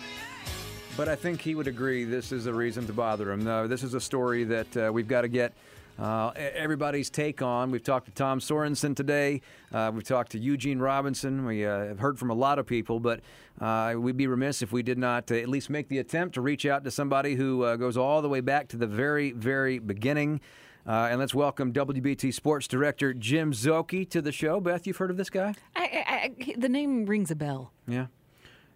But 0.96 1.10
I 1.10 1.16
think 1.16 1.42
he 1.42 1.54
would 1.54 1.68
agree 1.68 2.04
this 2.04 2.32
is 2.32 2.46
a 2.46 2.54
reason 2.54 2.86
to 2.86 2.94
bother 2.94 3.30
him. 3.30 3.44
No, 3.44 3.68
this 3.68 3.82
is 3.82 3.92
a 3.92 4.00
story 4.00 4.44
that 4.44 4.74
uh, 4.74 4.90
we've 4.90 5.06
got 5.06 5.20
to 5.20 5.28
get 5.28 5.52
uh, 5.98 6.30
everybody's 6.36 7.10
take 7.10 7.42
on. 7.42 7.70
We've 7.70 7.82
talked 7.82 8.06
to 8.06 8.12
Tom 8.12 8.38
Sorensen 8.38 8.94
today. 8.94 9.42
Uh, 9.72 9.90
we've 9.92 10.04
talked 10.04 10.32
to 10.32 10.38
Eugene 10.38 10.78
Robinson. 10.78 11.44
We 11.44 11.66
uh, 11.66 11.86
have 11.86 11.98
heard 11.98 12.18
from 12.18 12.30
a 12.30 12.34
lot 12.34 12.58
of 12.58 12.66
people, 12.66 13.00
but 13.00 13.20
uh, 13.60 13.94
we'd 13.96 14.16
be 14.16 14.26
remiss 14.26 14.62
if 14.62 14.70
we 14.72 14.82
did 14.82 14.98
not 14.98 15.30
uh, 15.32 15.34
at 15.34 15.48
least 15.48 15.70
make 15.70 15.88
the 15.88 15.98
attempt 15.98 16.34
to 16.34 16.40
reach 16.40 16.66
out 16.66 16.84
to 16.84 16.90
somebody 16.90 17.34
who 17.34 17.64
uh, 17.64 17.76
goes 17.76 17.96
all 17.96 18.22
the 18.22 18.28
way 18.28 18.40
back 18.40 18.68
to 18.68 18.76
the 18.76 18.86
very, 18.86 19.32
very 19.32 19.78
beginning. 19.78 20.40
Uh, 20.86 21.08
and 21.10 21.18
let's 21.18 21.34
welcome 21.34 21.72
WBT 21.72 22.32
Sports 22.32 22.66
Director 22.66 23.12
Jim 23.12 23.52
Szoke 23.52 24.08
to 24.08 24.22
the 24.22 24.32
show. 24.32 24.60
Beth, 24.60 24.86
you've 24.86 24.96
heard 24.96 25.10
of 25.10 25.16
this 25.16 25.28
guy? 25.28 25.54
I, 25.76 25.82
I, 25.82 26.32
I, 26.46 26.54
the 26.56 26.68
name 26.68 27.04
rings 27.06 27.30
a 27.30 27.36
bell. 27.36 27.72
Yeah. 27.86 28.06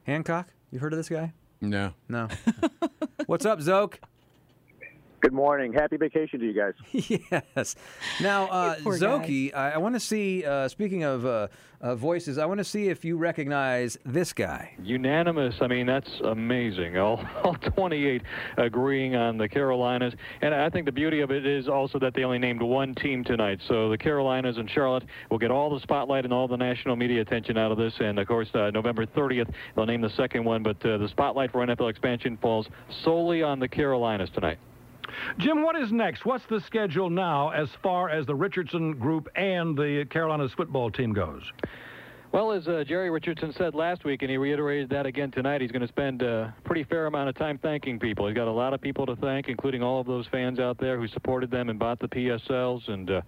Hancock, 0.04 0.48
you've 0.70 0.82
heard 0.82 0.92
of 0.92 0.98
this 0.98 1.08
guy? 1.08 1.32
No. 1.60 1.94
No. 2.08 2.28
What's 3.26 3.46
up, 3.46 3.60
Zoke? 3.60 4.00
Good 5.22 5.32
morning. 5.32 5.72
Happy 5.72 5.96
vacation 5.96 6.40
to 6.40 6.46
you 6.46 6.52
guys. 6.52 6.74
yes. 7.54 7.76
Now, 8.20 8.46
uh, 8.50 8.74
Szoke, 8.78 9.54
I, 9.54 9.70
I 9.70 9.78
want 9.78 9.94
to 9.94 10.00
see. 10.00 10.44
Uh, 10.44 10.66
speaking 10.66 11.04
of 11.04 11.24
uh, 11.24 11.46
uh, 11.80 11.94
voices, 11.94 12.38
I 12.38 12.46
want 12.46 12.58
to 12.58 12.64
see 12.64 12.88
if 12.88 13.04
you 13.04 13.16
recognize 13.16 13.96
this 14.04 14.32
guy. 14.32 14.72
Unanimous. 14.82 15.54
I 15.60 15.68
mean, 15.68 15.86
that's 15.86 16.10
amazing. 16.24 16.98
All, 16.98 17.24
all 17.44 17.54
28 17.54 18.20
agreeing 18.56 19.14
on 19.14 19.38
the 19.38 19.48
Carolinas. 19.48 20.12
And 20.40 20.52
I 20.52 20.68
think 20.68 20.86
the 20.86 20.92
beauty 20.92 21.20
of 21.20 21.30
it 21.30 21.46
is 21.46 21.68
also 21.68 22.00
that 22.00 22.14
they 22.14 22.24
only 22.24 22.40
named 22.40 22.60
one 22.60 22.92
team 22.92 23.22
tonight. 23.22 23.60
So 23.68 23.90
the 23.90 23.98
Carolinas 23.98 24.56
and 24.56 24.68
Charlotte 24.68 25.04
will 25.30 25.38
get 25.38 25.52
all 25.52 25.72
the 25.72 25.80
spotlight 25.82 26.24
and 26.24 26.32
all 26.34 26.48
the 26.48 26.56
national 26.56 26.96
media 26.96 27.20
attention 27.20 27.56
out 27.56 27.70
of 27.70 27.78
this. 27.78 27.94
And 28.00 28.18
of 28.18 28.26
course, 28.26 28.48
uh, 28.54 28.72
November 28.72 29.06
30th, 29.06 29.54
they'll 29.76 29.86
name 29.86 30.00
the 30.00 30.10
second 30.10 30.42
one. 30.42 30.64
But 30.64 30.84
uh, 30.84 30.98
the 30.98 31.08
spotlight 31.08 31.52
for 31.52 31.64
NFL 31.64 31.90
expansion 31.90 32.36
falls 32.38 32.66
solely 33.04 33.44
on 33.44 33.60
the 33.60 33.68
Carolinas 33.68 34.28
tonight. 34.34 34.58
Jim, 35.38 35.62
what 35.62 35.76
is 35.76 35.92
next? 35.92 36.24
What's 36.24 36.44
the 36.46 36.60
schedule 36.60 37.10
now 37.10 37.50
as 37.50 37.68
far 37.82 38.08
as 38.08 38.26
the 38.26 38.34
Richardson 38.34 38.94
group 38.98 39.28
and 39.36 39.76
the 39.76 40.06
Carolinas 40.10 40.52
football 40.52 40.90
team 40.90 41.12
goes? 41.12 41.42
Well, 42.32 42.52
as 42.52 42.66
uh, 42.66 42.82
Jerry 42.86 43.10
Richardson 43.10 43.52
said 43.52 43.74
last 43.74 44.04
week, 44.04 44.22
and 44.22 44.30
he 44.30 44.38
reiterated 44.38 44.88
that 44.88 45.04
again 45.04 45.30
tonight, 45.30 45.60
he's 45.60 45.70
going 45.70 45.82
to 45.82 45.88
spend 45.88 46.22
a 46.22 46.54
pretty 46.64 46.82
fair 46.82 47.04
amount 47.04 47.28
of 47.28 47.34
time 47.34 47.58
thanking 47.58 47.98
people. 47.98 48.26
He's 48.26 48.34
got 48.34 48.48
a 48.48 48.50
lot 48.50 48.72
of 48.72 48.80
people 48.80 49.04
to 49.04 49.16
thank, 49.16 49.48
including 49.48 49.82
all 49.82 50.00
of 50.00 50.06
those 50.06 50.26
fans 50.28 50.58
out 50.58 50.78
there 50.78 50.98
who 50.98 51.06
supported 51.08 51.50
them 51.50 51.68
and 51.68 51.78
bought 51.78 51.98
the 51.98 52.08
PSLs, 52.08 52.88
and 52.88 53.10
uh, 53.10 53.20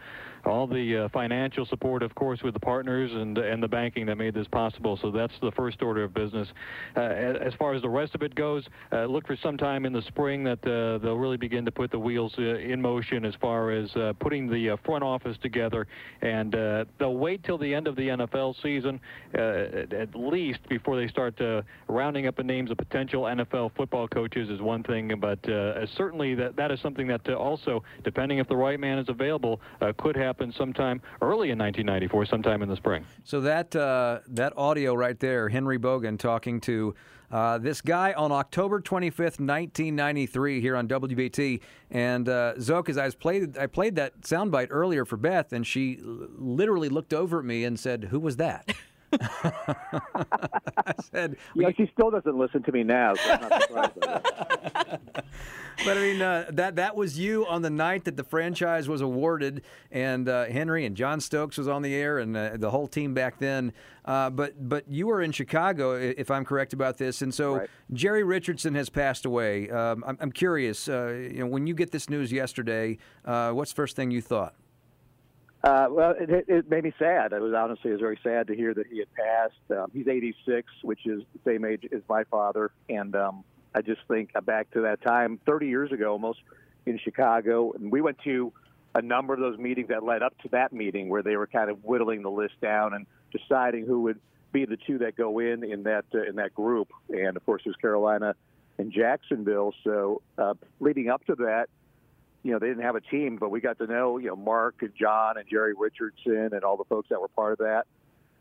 all 0.47 0.67
the 0.67 1.05
uh, 1.05 1.09
financial 1.09 1.65
support, 1.67 2.03
of 2.03 2.15
course, 2.15 2.43
with 2.43 2.55
the 2.55 2.61
partners 2.61 3.11
and 3.13 3.39
and 3.39 3.63
the 3.63 3.69
banking 3.69 4.07
that 4.07 4.17
made 4.17 4.35
this 4.35 4.47
possible. 4.49 4.99
So 5.01 5.11
that's 5.11 5.33
the 5.41 5.53
first 5.53 5.83
order 5.83 6.05
of 6.05 6.15
business. 6.15 6.49
Uh, 6.97 7.01
as 7.01 7.55
far 7.55 7.75
as 7.75 7.83
the 7.83 7.89
rest 7.89 8.15
of 8.15 8.23
it 8.23 8.35
goes, 8.35 8.67
uh, 8.93 9.05
look 9.07 9.27
for 9.27 9.37
some 9.37 9.57
time 9.57 9.87
in 9.87 9.93
the 9.93 10.03
spring 10.03 10.45
that 10.45 10.65
uh, 10.67 10.99
they'll 10.99 11.17
really 11.17 11.37
begin 11.37 11.65
to 11.65 11.73
put 11.73 11.91
the 11.91 11.99
wheels 11.99 12.35
uh, 12.39 12.43
in 12.57 12.81
motion 12.81 13.25
as 13.25 13.35
far 13.41 13.71
as 13.71 13.95
uh, 13.97 14.13
putting 14.21 14.49
the 14.49 14.71
uh, 14.71 14.77
front 14.85 15.03
office 15.03 15.37
together, 15.43 15.87
and 16.23 16.53
they'll 16.99 17.17
wait 17.17 17.43
till 17.45 17.59
the 17.59 17.75
end 17.75 17.87
of 17.87 17.97
the 17.97 18.09
NFL 18.09 18.55
season 18.63 19.01
at 19.35 20.15
least 20.15 20.61
before 20.69 20.97
they 20.97 21.09
start 21.09 21.41
rounding 21.89 22.27
up 22.27 22.37
the 22.37 22.43
names 22.43 22.71
of 22.71 22.77
potential 22.77 23.23
NFL 23.23 23.71
football 23.77 24.07
coaches 24.09 24.49
is 24.51 24.61
one 24.61 24.83
thing, 24.83 25.13
but 25.19 25.39
certainly 25.97 26.35
that 26.35 26.57
that 26.57 26.71
is 26.71 26.81
something 26.81 27.07
that 27.07 27.29
also, 27.35 27.83
depending 28.03 28.39
if 28.39 28.49
the 28.49 28.57
right 28.57 28.79
man 28.79 28.99
is 28.99 29.09
available, 29.09 29.61
could 29.97 30.17
happen 30.17 30.34
happen 30.35 30.53
sometime 30.53 31.01
early 31.23 31.51
in 31.51 31.59
1994, 31.59 32.27
sometime 32.27 32.63
in 32.63 32.69
the 32.69 32.75
spring. 32.77 33.05
So 33.23 33.41
that 33.43 33.75
uh, 33.77 34.21
that 34.29 34.53
audio 34.57 34.95
right 34.95 35.19
there, 35.19 35.49
Henry 35.49 35.79
Boggan 35.79 36.19
talking 36.19 36.61
to 36.63 36.95
uh, 37.31 37.59
this 37.59 37.81
guy 37.81 38.13
on 38.15 38.33
October 38.33 38.81
25th, 38.81 39.39
1993, 39.39 40.61
here 40.61 40.77
on 40.77 40.89
WBT. 40.89 41.61
And 41.91 42.29
uh, 42.29 42.59
Zoke, 42.61 42.89
as 42.89 42.99
I 42.99 43.11
played, 43.11 43.57
I 43.57 43.67
played 43.67 43.95
that 43.95 44.21
soundbite 44.23 44.69
earlier 44.71 45.05
for 45.05 45.17
Beth, 45.17 45.53
and 45.53 45.65
she 45.65 46.01
literally 46.03 46.89
looked 46.89 47.15
over 47.15 47.39
at 47.39 47.45
me 47.45 47.63
and 47.65 47.79
said, 47.79 48.05
"Who 48.11 48.19
was 48.19 48.37
that?" 48.37 48.75
I 49.13 50.95
said, 51.13 51.37
"Yeah, 51.55 51.71
she 51.77 51.89
still 51.93 52.11
doesn't 52.11 52.37
listen 52.37 52.65
to 52.65 52.73
me 52.73 52.83
now." 52.83 53.15
So 53.15 53.31
I'm 53.31 53.41
not 53.41 53.63
surprised 53.63 53.93
but 55.85 55.97
I 55.97 56.01
mean, 56.01 56.23
uh, 56.23 56.47
that 56.51 56.77
that 56.77 56.97
was 56.97 57.19
you 57.19 57.47
on 57.47 57.63
the 57.63 57.71
night 57.71 58.05
that 58.05 58.17
the 58.17 58.25
franchise 58.25 58.89
was 58.89 59.01
awarded, 59.01 59.63
and 59.91 60.29
uh, 60.29 60.47
Henry 60.47 60.85
and 60.85 60.97
John 60.97 61.21
Stokes 61.21 61.59
was 61.59 61.69
on 61.69 61.83
the 61.83 61.95
air, 61.95 62.19
and 62.19 62.37
uh, 62.37 62.57
the 62.57 62.71
whole 62.71 62.87
team 62.87 63.15
back 63.15 63.39
then. 63.39 63.73
Uh, 64.05 64.31
but 64.31 64.69
but 64.69 64.89
you 64.89 65.07
were 65.07 65.23
in 65.23 65.33
Chicago, 65.33 65.95
if 65.95 66.31
I'm 66.31 66.45
correct 66.45 66.73
about 66.73 66.99
this, 66.99 67.23
and 67.23 67.33
so 67.33 67.57
right. 67.57 67.71
Jerry 67.93 68.23
Richardson 68.23 68.75
has 68.75 68.91
passed 68.91 69.25
away. 69.25 69.71
Um, 69.71 70.05
I'm, 70.07 70.19
I'm, 70.21 70.33
curious, 70.33 70.89
uh, 70.89 71.09
you 71.09 71.39
know, 71.41 71.47
when 71.47 71.67
you 71.67 71.75
get 71.75 71.91
this 71.91 72.11
news 72.11 72.31
yesterday, 72.31 72.99
uh, 73.25 73.53
what's 73.53 73.73
the 73.73 73.77
first 73.77 73.97
thing 73.97 74.11
you 74.11 74.21
thought? 74.21 74.55
Uh, 75.65 75.87
well, 75.89 76.15
it, 76.21 76.45
it, 76.47 76.71
made 76.71 76.85
me 76.85 76.93
sad. 76.99 77.33
It 77.33 77.41
was 77.41 77.55
honestly, 77.55 77.89
it 77.91 77.95
was 77.95 78.01
very 78.01 78.19
sad 78.23 78.49
to 78.49 78.55
hear 78.55 78.75
that 78.75 78.87
he 78.87 78.99
had 78.99 79.09
passed. 79.15 79.55
Um, 79.71 79.91
he's 79.95 80.07
86, 80.07 80.71
which 80.83 81.07
is 81.07 81.23
the 81.33 81.51
same 81.51 81.65
age 81.65 81.87
as 81.91 82.03
my 82.07 82.25
father, 82.25 82.71
and 82.91 83.17
um, 83.17 83.45
I 83.75 83.83
just 83.83 84.01
think 84.09 84.31
back 84.45 84.71
to 84.73 84.83
that 84.83 85.03
time 85.03 85.41
30 85.47 85.67
years 85.67 85.93
ago, 85.93 86.13
almost 86.13 86.41
in 86.87 86.99
Chicago, 86.99 87.73
and 87.73 87.91
we 87.91 88.01
went 88.01 88.19
to 88.25 88.53
a 88.95 89.03
number 89.03 89.35
of 89.35 89.41
those 89.41 89.59
meetings 89.59 89.89
that 89.89 90.05
led 90.05 90.23
up 90.23 90.37
to 90.43 90.49
that 90.51 90.73
meeting 90.73 91.09
where 91.09 91.23
they 91.23 91.37
were 91.37 91.47
kind 91.47 91.71
of 91.71 91.83
whittling 91.83 92.23
the 92.23 92.31
list 92.31 92.55
down 92.61 92.95
and 92.95 93.07
deciding 93.33 93.87
who 93.87 94.03
would 94.03 94.21
be 94.53 94.65
the 94.65 94.77
two 94.87 94.99
that 94.99 95.17
go 95.17 95.41
in 95.41 95.65
in 95.65 95.83
that 95.83 96.05
uh, 96.15 96.23
in 96.23 96.37
that 96.37 96.55
group. 96.55 96.89
And 97.09 97.37
of 97.37 97.45
course, 97.45 97.63
there's 97.65 97.77
Carolina 97.77 98.37
and 98.79 98.93
Jacksonville. 98.93 99.75
So 99.83 100.23
uh, 100.39 100.55
leading 100.79 101.09
up 101.09 101.25
to 101.27 101.35
that 101.37 101.69
you 102.45 102.53
know, 102.53 102.59
they 102.59 102.69
didn't 102.69 102.85
have 102.85 102.95
a 102.95 103.01
team, 103.01 103.37
but 103.37 103.51
we 103.51 103.61
got 103.61 103.79
to 103.79 103.87
know, 103.87 104.19
you 104.19 104.29
know, 104.29 104.37
Mark 104.37 104.77
and 104.83 104.93
John 104.95 105.39
and 105.39 105.49
Jerry 105.49 105.73
Richardson 105.77 106.51
and 106.53 106.63
all 106.63 106.77
the 106.77 106.85
folks 106.85 107.09
that 107.09 107.21
were 107.21 107.29
part 107.29 107.53
of 107.53 107.59
that. 107.59 107.87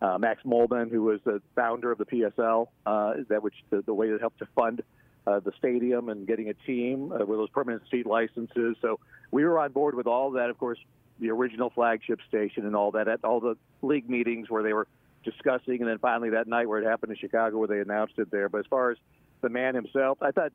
Uh, 0.02 0.18
Max 0.18 0.44
Muhleman, 0.44 0.92
who 0.92 1.04
was 1.04 1.22
the 1.24 1.42
founder 1.56 1.90
of 1.90 1.98
the 1.98 2.06
PSL, 2.06 2.68
uh, 2.86 3.14
that 3.30 3.42
which 3.42 3.56
the, 3.70 3.82
the 3.82 3.94
way 3.94 4.12
that 4.12 4.20
helped 4.20 4.40
to 4.40 4.48
fund 4.54 4.84
uh, 5.26 5.40
the 5.40 5.52
stadium 5.58 6.10
and 6.10 6.28
getting 6.28 6.50
a 6.50 6.54
team 6.54 7.12
uh, 7.12 7.26
with 7.26 7.40
those 7.40 7.50
permanent 7.50 7.84
seat 7.90 8.06
licenses. 8.06 8.76
So 8.82 9.00
we 9.32 9.44
were 9.46 9.60
on 9.60 9.72
board 9.72 9.96
with 9.96 10.08
all 10.08 10.32
that. 10.32 10.50
Of 10.50 10.58
course, 10.58 10.80
the 11.20 11.30
original 11.30 11.70
flagship 11.70 12.20
station 12.28 12.66
and 12.66 12.76
all 12.76 12.92
that 12.92 13.08
at 13.08 13.24
all 13.24 13.40
the 13.40 13.56
league 13.82 14.10
meetings 14.10 14.50
where 14.50 14.64
they 14.64 14.74
were 14.74 14.88
discussing, 15.24 15.80
and 15.80 15.88
then 15.88 16.00
finally 16.00 16.32
that 16.32 16.48
night 16.48 16.68
where 16.68 16.82
it 16.82 16.86
happened 16.86 17.12
in 17.12 17.18
Chicago 17.18 17.58
where 17.58 17.68
they 17.68 17.80
announced 17.80 18.16
it 18.18 18.30
there. 18.32 18.50
But 18.50 18.60
as 18.60 18.66
far 18.70 18.92
as 18.92 18.98
the 19.42 19.50
man 19.50 19.76
himself, 19.76 20.18
I 20.22 20.32
thought 20.32 20.52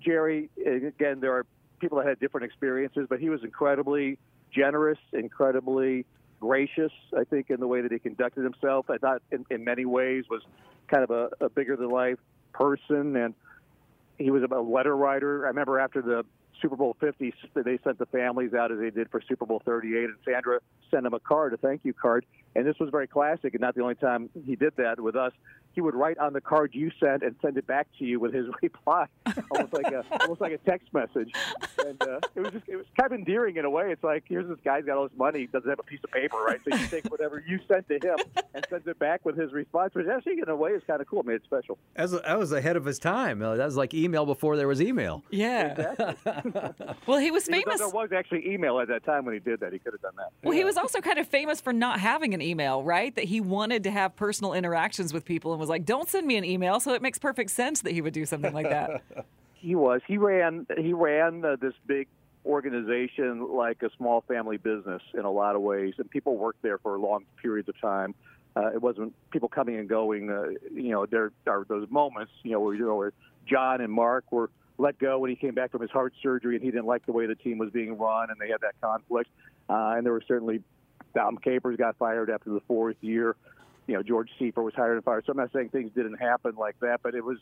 Jerry. 0.00 0.50
Again, 0.64 1.20
there 1.20 1.32
are 1.36 1.46
people 1.80 1.98
that 1.98 2.06
had 2.06 2.20
different 2.20 2.44
experiences, 2.44 3.06
but 3.08 3.18
he 3.18 3.30
was 3.30 3.42
incredibly 3.42 4.18
generous, 4.52 4.98
incredibly 5.12 6.06
gracious. 6.40 6.92
I 7.16 7.24
think 7.24 7.50
in 7.50 7.60
the 7.60 7.66
way 7.66 7.80
that 7.80 7.90
he 7.90 7.98
conducted 7.98 8.44
himself. 8.44 8.90
I 8.90 8.98
thought 8.98 9.22
in, 9.30 9.44
in 9.50 9.64
many 9.64 9.84
ways 9.84 10.24
was 10.30 10.42
kind 10.88 11.04
of 11.04 11.10
a, 11.10 11.44
a 11.44 11.48
bigger 11.48 11.76
than 11.76 11.88
life 11.88 12.18
person, 12.52 13.16
and 13.16 13.34
he 14.22 14.30
was 14.30 14.42
a 14.50 14.60
letter 14.60 14.96
writer. 14.96 15.44
I 15.44 15.48
remember 15.48 15.78
after 15.78 16.02
the 16.02 16.24
Super 16.60 16.76
Bowl 16.76 16.96
50, 17.00 17.34
they 17.54 17.78
sent 17.82 17.98
the 17.98 18.06
families 18.06 18.54
out 18.54 18.70
as 18.70 18.78
they 18.78 18.90
did 18.90 19.10
for 19.10 19.20
Super 19.26 19.46
Bowl 19.46 19.60
38, 19.64 20.04
and 20.04 20.14
Sandra 20.24 20.60
sent 20.90 21.06
him 21.06 21.14
a 21.14 21.20
card, 21.20 21.54
a 21.54 21.56
thank 21.56 21.80
you 21.84 21.92
card. 21.92 22.24
And 22.54 22.66
this 22.66 22.78
was 22.78 22.90
very 22.90 23.06
classic, 23.06 23.54
and 23.54 23.60
not 23.60 23.74
the 23.74 23.82
only 23.82 23.94
time 23.94 24.28
he 24.46 24.56
did 24.56 24.74
that 24.76 25.00
with 25.00 25.16
us. 25.16 25.32
He 25.74 25.80
would 25.80 25.94
write 25.94 26.18
on 26.18 26.34
the 26.34 26.40
card 26.42 26.74
you 26.74 26.90
sent 27.00 27.22
and 27.22 27.34
send 27.40 27.56
it 27.56 27.66
back 27.66 27.88
to 27.98 28.04
you 28.04 28.20
with 28.20 28.34
his 28.34 28.46
reply, 28.62 29.06
almost 29.50 29.72
like 29.72 29.90
a 29.90 30.04
almost 30.20 30.40
like 30.42 30.52
a 30.52 30.58
text 30.58 30.92
message. 30.92 31.32
And 31.78 32.00
uh, 32.02 32.20
it 32.34 32.40
was 32.40 32.52
just 32.52 32.68
it 32.68 32.76
was 32.76 32.84
kind 32.98 33.10
of 33.10 33.18
endearing 33.18 33.56
in 33.56 33.64
a 33.64 33.70
way. 33.70 33.90
It's 33.90 34.04
like 34.04 34.24
here's 34.28 34.46
this 34.46 34.58
guy's 34.64 34.84
got 34.84 34.98
all 34.98 35.08
this 35.08 35.16
money, 35.16 35.40
he 35.40 35.46
doesn't 35.46 35.68
have 35.68 35.78
a 35.78 35.82
piece 35.82 36.00
of 36.04 36.10
paper, 36.10 36.36
right? 36.36 36.60
So 36.68 36.76
you 36.76 36.86
take 36.88 37.10
whatever 37.10 37.42
you 37.46 37.58
sent 37.66 37.88
to 37.88 37.94
him 37.94 38.16
and 38.54 38.66
sends 38.68 38.86
it 38.86 38.98
back 38.98 39.24
with 39.24 39.38
his 39.38 39.52
response, 39.52 39.94
which 39.94 40.06
actually 40.06 40.40
in 40.40 40.48
a 40.48 40.56
way 40.56 40.72
is 40.72 40.82
kind 40.86 41.00
of 41.00 41.06
cool. 41.06 41.22
I 41.24 41.28
Made 41.28 41.36
it 41.36 41.44
special. 41.44 41.78
That 41.96 42.02
was, 42.02 42.12
that 42.12 42.38
was 42.38 42.52
ahead 42.52 42.76
of 42.76 42.84
his 42.84 42.98
time. 42.98 43.38
That 43.38 43.56
was 43.58 43.76
like 43.76 43.94
email 43.94 44.26
before 44.26 44.56
there 44.56 44.68
was 44.68 44.82
email. 44.82 45.22
Yeah. 45.30 45.92
Exactly. 45.94 46.82
well, 47.06 47.18
he 47.18 47.30
was 47.30 47.46
famous. 47.46 47.78
There 47.78 47.88
was 47.88 48.10
actually 48.12 48.48
email 48.52 48.78
at 48.80 48.88
that 48.88 49.04
time 49.04 49.24
when 49.24 49.34
he 49.34 49.40
did 49.40 49.60
that. 49.60 49.72
He 49.72 49.78
could 49.78 49.94
have 49.94 50.02
done 50.02 50.14
that. 50.16 50.32
Well, 50.42 50.54
he 50.54 50.64
was 50.64 50.76
also 50.76 51.00
kind 51.00 51.18
of 51.18 51.26
famous 51.26 51.60
for 51.60 51.72
not 51.72 52.00
having 52.00 52.34
an 52.34 52.41
email, 52.42 52.82
right? 52.82 53.14
That 53.14 53.24
he 53.24 53.40
wanted 53.40 53.84
to 53.84 53.90
have 53.90 54.16
personal 54.16 54.52
interactions 54.52 55.12
with 55.12 55.24
people 55.24 55.52
and 55.52 55.60
was 55.60 55.68
like, 55.68 55.84
"Don't 55.84 56.08
send 56.08 56.26
me 56.26 56.36
an 56.36 56.44
email." 56.44 56.80
So 56.80 56.94
it 56.94 57.02
makes 57.02 57.18
perfect 57.18 57.50
sense 57.50 57.82
that 57.82 57.92
he 57.92 58.00
would 58.00 58.12
do 58.12 58.26
something 58.26 58.52
like 58.52 58.68
that. 58.68 59.02
he 59.54 59.74
was. 59.74 60.00
He 60.06 60.18
ran. 60.18 60.66
He 60.76 60.92
ran 60.92 61.44
uh, 61.44 61.56
this 61.60 61.74
big 61.86 62.08
organization 62.44 63.54
like 63.54 63.82
a 63.82 63.90
small 63.96 64.22
family 64.22 64.56
business 64.56 65.02
in 65.14 65.24
a 65.24 65.30
lot 65.30 65.56
of 65.56 65.62
ways, 65.62 65.94
and 65.98 66.10
people 66.10 66.36
worked 66.36 66.62
there 66.62 66.78
for 66.78 66.98
long 66.98 67.24
periods 67.40 67.68
of 67.68 67.80
time. 67.80 68.14
Uh, 68.54 68.66
it 68.74 68.82
wasn't 68.82 69.14
people 69.30 69.48
coming 69.48 69.76
and 69.76 69.88
going. 69.88 70.30
Uh, 70.30 70.48
you 70.74 70.90
know, 70.90 71.06
there 71.06 71.32
are 71.46 71.64
those 71.68 71.88
moments. 71.90 72.32
You 72.42 72.52
know, 72.52 72.60
where 72.60 72.74
you 72.74 72.84
know 72.84 72.96
where 72.96 73.12
John 73.46 73.80
and 73.80 73.92
Mark 73.92 74.30
were 74.30 74.50
let 74.78 74.98
go 74.98 75.18
when 75.18 75.30
he 75.30 75.36
came 75.36 75.54
back 75.54 75.70
from 75.70 75.80
his 75.80 75.90
heart 75.90 76.12
surgery, 76.22 76.56
and 76.56 76.64
he 76.64 76.70
didn't 76.70 76.86
like 76.86 77.06
the 77.06 77.12
way 77.12 77.26
the 77.26 77.34
team 77.34 77.58
was 77.58 77.70
being 77.70 77.96
run, 77.96 78.30
and 78.30 78.38
they 78.40 78.48
had 78.48 78.60
that 78.60 78.74
conflict. 78.80 79.30
Uh, 79.68 79.94
and 79.96 80.04
there 80.04 80.12
were 80.12 80.22
certainly 80.26 80.62
Dom 81.14 81.38
Capers 81.38 81.76
got 81.76 81.96
fired 81.96 82.30
after 82.30 82.50
the 82.50 82.60
fourth 82.66 82.96
year. 83.00 83.36
You 83.86 83.94
know, 83.94 84.02
George 84.02 84.30
Seifert 84.38 84.64
was 84.64 84.74
hired 84.74 84.96
and 84.96 85.04
fired. 85.04 85.24
So 85.26 85.32
I'm 85.32 85.38
not 85.38 85.52
saying 85.52 85.70
things 85.70 85.90
didn't 85.94 86.18
happen 86.18 86.54
like 86.56 86.78
that, 86.80 87.00
but 87.02 87.14
it 87.14 87.24
was 87.24 87.38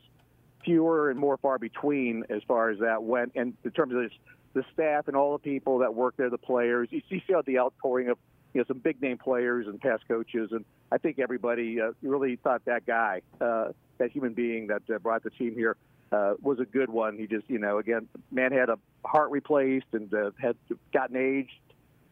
fewer 0.65 1.11
and 1.11 1.19
more 1.19 1.37
far 1.37 1.59
between 1.59 2.25
as 2.31 2.43
far 2.47 2.71
as 2.71 2.79
that 2.81 3.03
went. 3.03 3.33
And 3.35 3.55
in 3.65 3.71
terms 3.71 3.95
of 3.95 4.11
the 4.55 4.65
staff 4.73 5.09
and 5.09 5.17
all 5.17 5.33
the 5.33 5.39
people 5.39 5.79
that 5.79 5.95
work 5.95 6.17
there, 6.17 6.31
the 6.31 6.39
players, 6.39 6.89
you 6.91 7.03
see 7.09 7.23
how 7.31 7.43
the 7.43 7.59
outpouring 7.59 8.09
of 8.09 8.19
you 8.53 8.61
know 8.61 8.65
some 8.67 8.79
big 8.79 9.01
name 9.01 9.19
players 9.19 9.67
and 9.67 9.81
past 9.81 10.03
coaches, 10.09 10.51
and 10.51 10.65
I 10.91 10.99
think 10.99 11.19
everybody 11.19 11.81
uh, 11.81 11.93
really 12.03 12.37
thought 12.37 12.65
that 12.65 12.85
guy, 12.85 13.23
uh, 13.41 13.69
that 13.99 14.11
human 14.11 14.33
being 14.33 14.67
that 14.69 14.83
uh, 14.93 14.99
brought 14.99 15.23
the 15.23 15.31
team 15.31 15.55
here, 15.55 15.77
uh, 16.11 16.35
was 16.43 16.59
a 16.59 16.65
good 16.65 16.91
one. 16.91 17.17
He 17.17 17.27
just, 17.27 17.49
you 17.49 17.59
know, 17.59 17.79
again, 17.79 18.09
man 18.33 18.51
had 18.51 18.69
a 18.69 18.79
heart 19.05 19.31
replaced 19.31 19.87
and 19.93 20.13
uh, 20.13 20.33
had 20.41 20.57
gotten 20.93 21.17
aged 21.17 21.53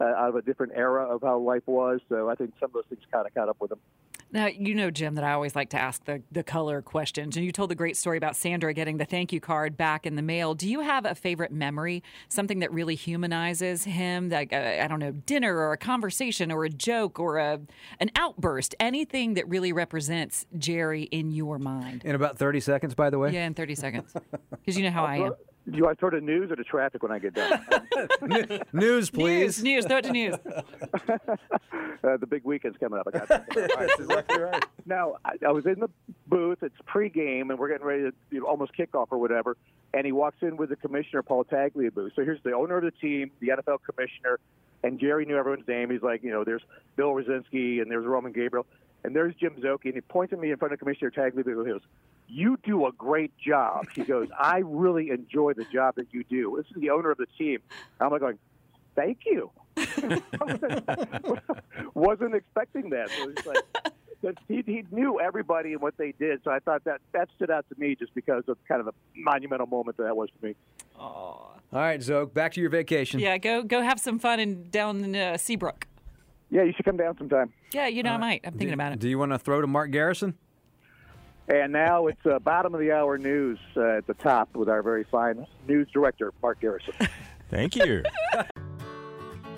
uh, 0.01 0.05
out 0.05 0.31
of 0.31 0.37
a 0.37 0.43
different 0.43 0.73
era 0.75 1.05
of 1.05 1.23
how 1.23 1.39
life 1.39 1.67
was. 1.67 2.01
So 2.09 2.29
I 2.29 2.35
think 2.35 2.53
some 2.61 2.71
of 2.71 2.73
those 2.75 2.85
things 2.89 3.03
kind 3.13 3.27
of 3.27 3.35
caught 3.35 3.49
up 3.49 3.57
with 3.61 3.73
him. 3.73 3.79
Now, 4.31 4.47
you 4.47 4.75
know, 4.75 4.91
Jim, 4.91 5.15
that 5.15 5.25
I 5.25 5.33
always 5.33 5.57
like 5.57 5.71
to 5.71 5.81
ask 5.81 6.05
the, 6.05 6.23
the 6.31 6.43
color 6.43 6.83
questions. 6.83 7.37
And 7.37 7.47
you 7.47 7.53
told 7.53 7.71
the 7.71 7.75
great 7.75 7.97
story 7.97 8.19
about 8.19 8.37
Sandra 8.37 8.75
getting 8.75 8.99
the 8.99 9.07
thank 9.07 9.33
you 9.33 9.41
card 9.41 9.77
back 9.77 10.05
in 10.05 10.17
the 10.17 10.23
mail. 10.23 10.55
Do 10.55 10.69
you 10.69 10.81
have 10.81 11.07
a 11.07 11.15
favorite 11.15 11.51
memory, 11.51 12.03
something 12.29 12.59
that 12.59 12.71
really 12.71 12.95
humanizes 12.95 13.85
him? 13.85 14.29
Like, 14.29 14.53
uh, 14.53 14.77
I 14.83 14.87
don't 14.87 14.99
know, 14.99 15.13
dinner 15.13 15.57
or 15.57 15.73
a 15.73 15.79
conversation 15.79 16.53
or 16.53 16.65
a 16.65 16.69
joke 16.69 17.19
or 17.19 17.39
a, 17.39 17.61
an 18.01 18.11
outburst, 18.17 18.75
anything 18.79 19.35
that 19.35 19.49
really 19.49 19.73
represents 19.73 20.45
Jerry 20.59 21.05
in 21.05 21.31
your 21.31 21.59
mind? 21.59 22.05
In 22.05 22.15
about 22.15 22.37
30 22.37 22.61
seconds, 22.61 22.95
by 22.95 23.09
the 23.09 23.19
way. 23.19 23.33
Yeah, 23.33 23.47
in 23.47 23.55
30 23.55 23.75
seconds. 23.77 24.13
Because 24.51 24.77
you 24.77 24.85
know 24.85 24.91
how 24.91 25.05
I 25.05 25.17
am. 25.17 25.33
Do 25.71 25.77
you 25.77 25.85
want 25.85 25.99
to 25.99 26.01
throw 26.01 26.11
to 26.11 26.21
news 26.21 26.51
or 26.51 26.57
to 26.57 26.65
traffic 26.65 27.03
when 27.03 27.13
I 27.13 27.19
get 27.19 27.35
done? 27.35 27.61
News, 28.73 29.11
please. 29.11 29.63
News, 29.63 29.85
news, 29.85 29.87
throw 29.87 29.99
it 29.99 30.05
to 30.05 30.13
news. 30.13 30.35
uh, 30.49 32.17
the 32.17 32.27
big 32.27 32.45
weekend's 32.45 32.79
coming 32.79 32.99
up. 32.99 33.07
I 33.09 33.19
got 33.19 33.29
That's 33.29 34.01
exactly 34.01 34.41
right. 34.41 34.65
Now, 34.87 35.17
I, 35.25 35.33
I 35.47 35.53
was 35.53 35.67
in 35.67 35.81
the 35.81 35.91
booth. 36.27 36.63
It's 36.63 36.75
pregame, 36.89 37.51
and 37.51 37.59
we're 37.59 37.69
getting 37.69 37.87
ready 37.87 38.05
to 38.05 38.13
you 38.31 38.41
know, 38.41 38.47
almost 38.47 38.73
kickoff 38.79 39.09
or 39.11 39.19
whatever. 39.19 39.57
And 39.93 40.07
he 40.07 40.13
walks 40.13 40.39
in 40.43 40.57
with 40.57 40.71
the 40.71 40.77
commissioner, 40.77 41.23
Paul 41.23 41.45
Tagliabue. 41.45 42.15
So 42.17 42.25
here's 42.25 42.43
the 42.43 42.53
owner 42.53 42.79
of 42.79 42.85
the 42.85 42.91
team, 42.91 43.31
the 43.41 43.49
NFL 43.49 43.79
commissioner, 43.83 44.39
and 44.83 44.99
Jerry 44.99 45.27
knew 45.27 45.37
everyone's 45.37 45.67
name. 45.67 45.91
He's 45.91 46.03
like, 46.03 46.23
you 46.23 46.31
know, 46.31 46.45
there's 46.45 46.63
Bill 46.97 47.09
Rosinski 47.09 47.83
and 47.83 47.91
there's 47.91 48.07
Roman 48.07 48.33
Gabriel. 48.33 48.67
And 49.05 49.15
there's 49.15 49.35
Jim 49.37 49.55
Szoke, 49.61 49.85
and 49.85 49.95
he 49.95 50.01
points 50.01 50.33
at 50.33 50.39
me 50.39 50.51
in 50.51 50.57
front 50.57 50.75
of 50.75 50.81
Commissioner 50.81 51.11
Tagliabue. 51.11 51.67
He 51.67 51.73
goes, 51.73 51.83
"You 52.27 52.59
do 52.63 52.87
a 52.87 52.93
great 52.93 53.33
job." 53.39 53.87
He 53.95 54.03
goes, 54.03 54.29
"I 54.39 54.63
really 54.65 55.11
enjoy 55.11 55.55
the 55.55 55.65
job 55.73 55.95
that 55.97 56.13
you 56.13 56.25
do." 56.25 56.55
This 56.57 56.67
is 56.75 56.81
the 56.81 56.91
owner 56.91 57.11
of 57.11 57.19
the 57.19 57.27
team. 57.39 57.61
I'm 58.01 58.11
like 58.11 58.21
going, 58.21 58.39
"Thank 58.95 59.21
you." 59.25 59.51
Wasn't 61.95 62.35
expecting 62.35 62.91
that. 62.91 63.11
So 63.11 63.29
he's 63.29 63.47
like, 63.47 63.65
he, 64.49 64.63
he 64.67 64.85
knew 64.91 65.21
everybody 65.21 65.73
and 65.73 65.81
what 65.81 65.97
they 65.97 66.13
did. 66.19 66.41
So 66.43 66.51
I 66.51 66.59
thought 66.59 66.85
that 66.85 67.01
that 67.13 67.29
stood 67.37 67.51
out 67.51 67.67
to 67.69 67.79
me 67.79 67.95
just 67.95 68.15
because 68.15 68.45
of 68.49 68.59
kind 68.67 68.81
of 68.81 68.89
a 68.89 68.95
monumental 69.15 69.67
moment 69.67 69.97
that 69.99 70.05
that 70.05 70.17
was 70.17 70.29
for 70.39 70.47
me. 70.47 70.55
All 71.73 71.81
right, 71.81 72.03
Zoke, 72.03 72.35
back 72.35 72.53
to 72.55 72.61
your 72.61 72.71
vacation. 72.71 73.21
Yeah, 73.21 73.39
go 73.39 73.63
go 73.63 73.83
have 73.83 74.01
some 74.01 74.19
fun 74.19 74.41
in 74.41 74.71
down 74.71 75.05
in 75.05 75.15
uh, 75.15 75.37
Seabrook. 75.37 75.87
Yeah, 76.51 76.63
you 76.63 76.73
should 76.73 76.85
come 76.85 76.97
down 76.97 77.17
sometime. 77.19 77.53
Yeah, 77.73 77.89
you 77.89 78.03
know, 78.03 78.13
I 78.13 78.17
might. 78.17 78.41
I'm 78.45 78.53
thinking 78.53 78.69
do, 78.69 78.75
about 78.75 78.93
it. 78.93 78.99
Do 79.01 79.09
you 79.09 79.19
want 79.19 79.33
to 79.33 79.39
throw 79.39 79.61
to 79.61 79.67
Mark 79.67 79.91
Garrison? 79.91 80.35
And 81.49 81.73
now 81.73 82.07
it's 82.09 82.25
uh, 82.27 82.39
bottom 82.39 82.75
of 82.75 82.81
the 82.81 82.93
hour 82.93 83.17
news 83.17 83.59
uh, 83.77 83.99
at 83.99 84.07
the 84.07 84.15
top 84.15 84.55
with 84.55 84.69
our 84.69 84.83
very 84.83 85.05
fine 85.05 85.47
news 85.67 85.89
director, 85.93 86.33
Mark 86.43 86.61
Garrison. 86.61 86.95
Thank 87.51 87.77
you. 87.77 88.03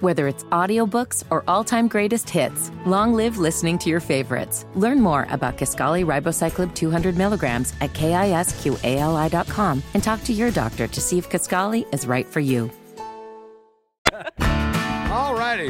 Whether 0.00 0.28
it's 0.28 0.44
audiobooks 0.44 1.24
or 1.30 1.44
all-time 1.46 1.86
greatest 1.86 2.30
hits, 2.30 2.70
long 2.86 3.12
live 3.12 3.36
listening 3.36 3.76
to 3.80 3.90
your 3.90 4.00
favorites. 4.00 4.64
Learn 4.74 5.00
more 5.00 5.26
about 5.30 5.58
Kisqali 5.58 6.06
Ribociclib 6.06 6.74
200 6.74 7.18
milligrams 7.18 7.74
at 7.80 7.92
kisqali.com 7.92 9.82
and 9.92 10.02
talk 10.02 10.24
to 10.24 10.32
your 10.32 10.50
doctor 10.52 10.86
to 10.86 11.00
see 11.00 11.18
if 11.18 11.28
Kisqali 11.28 11.92
is 11.92 12.06
right 12.06 12.26
for 12.26 12.40
you. 12.40 12.70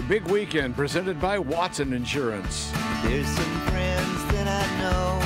Big 0.09 0.27
weekend 0.27 0.75
presented 0.75 1.21
by 1.21 1.39
Watson 1.39 1.93
Insurance. 1.93 2.73
There's 3.05 3.29
some 3.29 3.61
friends 3.69 4.25
that 4.33 4.49
I 4.49 4.67
know 4.81 5.21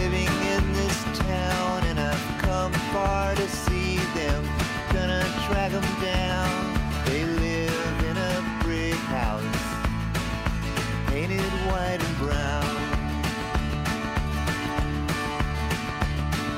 living 0.00 0.28
in 0.48 0.72
this 0.72 1.18
town, 1.18 1.82
and 1.84 2.00
I've 2.00 2.42
come 2.42 2.72
far 2.94 3.34
to 3.34 3.48
see 3.48 3.96
them. 4.14 4.44
Gonna 4.94 5.22
track 5.46 5.72
them 5.72 5.82
down. 6.00 7.04
They 7.04 7.24
live 7.24 8.04
in 8.04 8.16
a 8.16 8.60
brick 8.62 8.94
house, 9.12 9.42
painted 11.08 11.40
white 11.68 12.00
and 12.00 12.16
brown. 12.16 12.64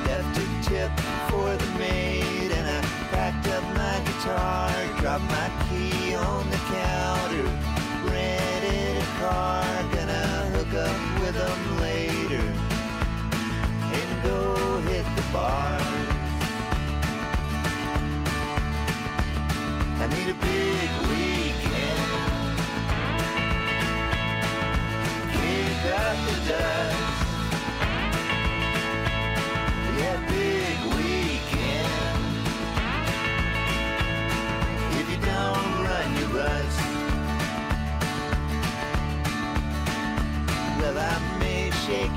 Left 0.07 0.39
a 0.39 0.69
tip 0.69 0.93
for 1.31 1.57
the 1.57 1.79
maid, 1.81 2.53
and 2.53 2.69
I 2.69 2.81
packed 3.11 3.49
up 3.49 3.65
my 3.75 4.01
guitar, 4.05 4.71
dropped 5.01 5.25
my 5.25 5.51
key 5.69 6.04
on 6.25 6.51
the 6.51 6.57
counter, 6.57 7.49
rented 8.11 8.97
a 8.97 9.07
car, 9.21 9.65
gonna 9.93 10.27
hook 10.55 10.75
up 10.75 11.21
with 11.21 11.35
them 11.35 11.81
later, 11.81 12.45
and 13.99 14.23
go 14.23 14.81
hit 14.89 15.07
the 15.17 15.23
bars. 15.33 15.83
I 20.01 20.07
need 20.15 20.29
a 20.31 20.39
big 20.49 20.91
weekend, 21.09 22.01
kick 25.33 25.85
up 25.93 26.17
the 26.27 26.37
dust. 26.49 27.04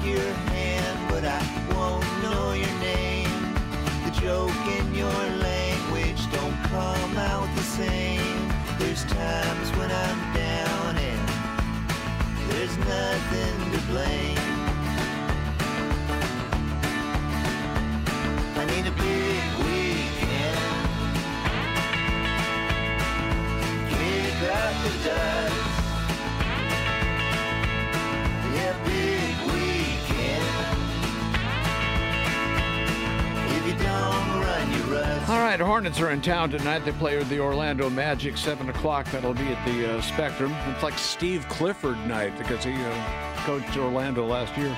Your 0.05 0.33
hand, 0.51 1.09
but 1.09 1.23
I 1.25 1.41
won't 1.73 2.05
know 2.23 2.53
your 2.53 2.75
name. 2.79 3.29
The 4.05 4.11
joke 4.21 4.65
in 4.77 4.93
your 4.93 5.21
language 5.39 6.21
don't 6.31 6.57
come 6.65 7.17
out 7.17 7.47
the 7.55 7.63
same. 7.63 8.49
There's 8.79 9.03
times 9.05 9.69
when 9.77 9.91
I'm 9.91 10.33
down 10.33 10.97
and 10.97 11.29
there's 12.49 12.77
nothing 12.77 13.71
to 13.73 13.79
blame. 13.91 14.37
I 18.59 18.65
need 18.71 18.85
a 18.87 18.95
big 19.05 19.43
weekend. 19.65 20.59
Kick 23.89 24.37
up 24.51 24.73
the 24.83 25.09
dust. 25.09 25.56
All 35.29 35.39
right, 35.39 35.59
Hornets 35.59 35.99
are 35.99 36.11
in 36.11 36.21
town 36.21 36.49
tonight. 36.49 36.79
They 36.79 36.91
play 36.93 37.21
the 37.23 37.39
Orlando 37.39 37.89
Magic, 37.89 38.37
7 38.37 38.69
o'clock. 38.69 39.09
That'll 39.11 39.33
be 39.33 39.47
at 39.47 39.65
the 39.65 39.97
uh, 39.97 40.01
Spectrum. 40.01 40.55
It's 40.67 40.83
like 40.83 40.97
Steve 40.97 41.47
Clifford 41.49 41.97
night 42.07 42.37
because 42.37 42.63
he 42.63 42.73
uh, 42.73 43.35
coached 43.37 43.75
Orlando 43.77 44.25
last 44.25 44.57
year. 44.57 44.75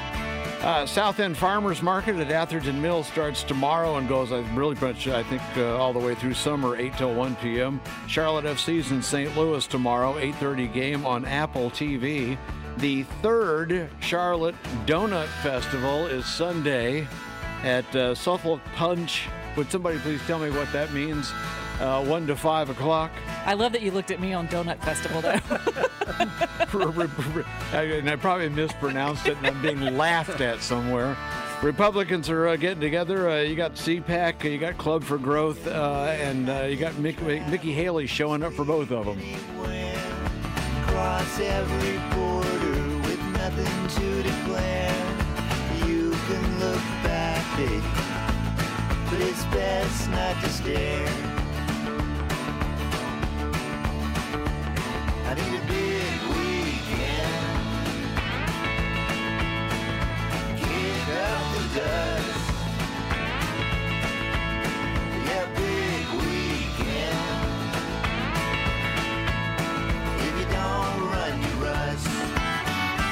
Uh, 0.62 0.86
South 0.86 1.20
End 1.20 1.38
Farmers 1.38 1.82
Market 1.82 2.18
at 2.18 2.32
Atherton 2.32 2.82
Mills 2.82 3.08
starts 3.08 3.44
tomorrow 3.44 3.96
and 3.96 4.10
goes 4.10 4.32
uh, 4.34 4.44
really 4.56 4.76
much, 4.82 5.08
I 5.08 5.24
think, 5.24 5.42
uh, 5.56 5.78
all 5.78 5.94
the 5.94 6.00
way 6.00 6.16
through 6.16 6.34
summer, 6.34 6.76
8 6.76 6.98
till 6.98 7.14
1 7.14 7.36
p.m. 7.38 7.80
Charlotte 8.08 8.44
FC's 8.44 8.92
in 8.92 9.02
St. 9.02 9.38
Louis 9.38 9.66
tomorrow, 9.68 10.16
8.30 10.16 10.74
game 10.74 11.06
on 11.06 11.24
Apple 11.24 11.70
TV. 11.70 12.38
The 12.78 13.04
third 13.22 13.90
Charlotte 14.02 14.56
Donut 14.86 15.28
Festival 15.44 16.08
is 16.08 16.26
Sunday 16.26 17.08
at 17.64 17.96
uh, 17.96 18.14
Suffolk 18.16 18.60
Punch. 18.76 19.30
Would 19.56 19.72
somebody 19.72 20.00
please 20.00 20.22
tell 20.26 20.40
me 20.40 20.50
what 20.50 20.72
that 20.74 20.92
means? 20.94 21.32
Uh, 21.80 22.04
1 22.06 22.28
to 22.28 22.36
5 22.36 22.72
o'clock. 22.72 23.12
I 23.46 23.54
love 23.54 23.72
that 23.72 23.82
you 23.82 23.92
looked 23.92 24.12
at 24.12 24.20
me 24.20 24.34
on 24.34 24.50
Donut 24.50 24.80
Festival, 24.80 25.22
though. 25.22 25.32
and 27.74 28.10
I 28.10 28.16
probably 28.18 28.50
mispronounced 28.50 29.28
it 29.28 29.38
and 29.38 29.48
I'm 29.48 29.62
being 29.62 29.98
laughed 29.98 30.42
at 30.42 30.62
somewhere. 30.62 31.16
Republicans 31.62 32.30
are 32.30 32.50
uh, 32.50 32.56
getting 32.56 32.80
together. 32.80 33.30
Uh, 33.30 33.42
you 33.42 33.56
got 33.56 33.76
CPAC, 33.76 34.50
you 34.50 34.58
got 34.58 34.78
Club 34.78 35.04
for 35.04 35.18
Growth, 35.18 35.68
uh, 35.68 36.16
and 36.20 36.50
uh, 36.50 36.68
you 36.70 36.78
got 36.78 36.94
Mick, 36.94 37.22
Mickey 37.50 37.74
Haley 37.74 38.08
showing 38.08 38.44
up 38.44 38.54
for 38.54 38.64
both 38.64 38.92
of 38.92 39.06
them. 39.06 39.22
Cross 40.88 41.40
but 49.10 49.22
it's 49.22 49.44
best 49.46 50.10
not 50.12 50.40
to 50.44 50.50
stare. 50.50 51.08
I 55.26 55.34
need 55.34 55.56
a 55.56 55.66
big 55.66 56.22
weekend. 56.30 57.50
Kick 60.58 61.08
up 61.26 61.44
the 61.54 61.80
dust. 61.80 62.19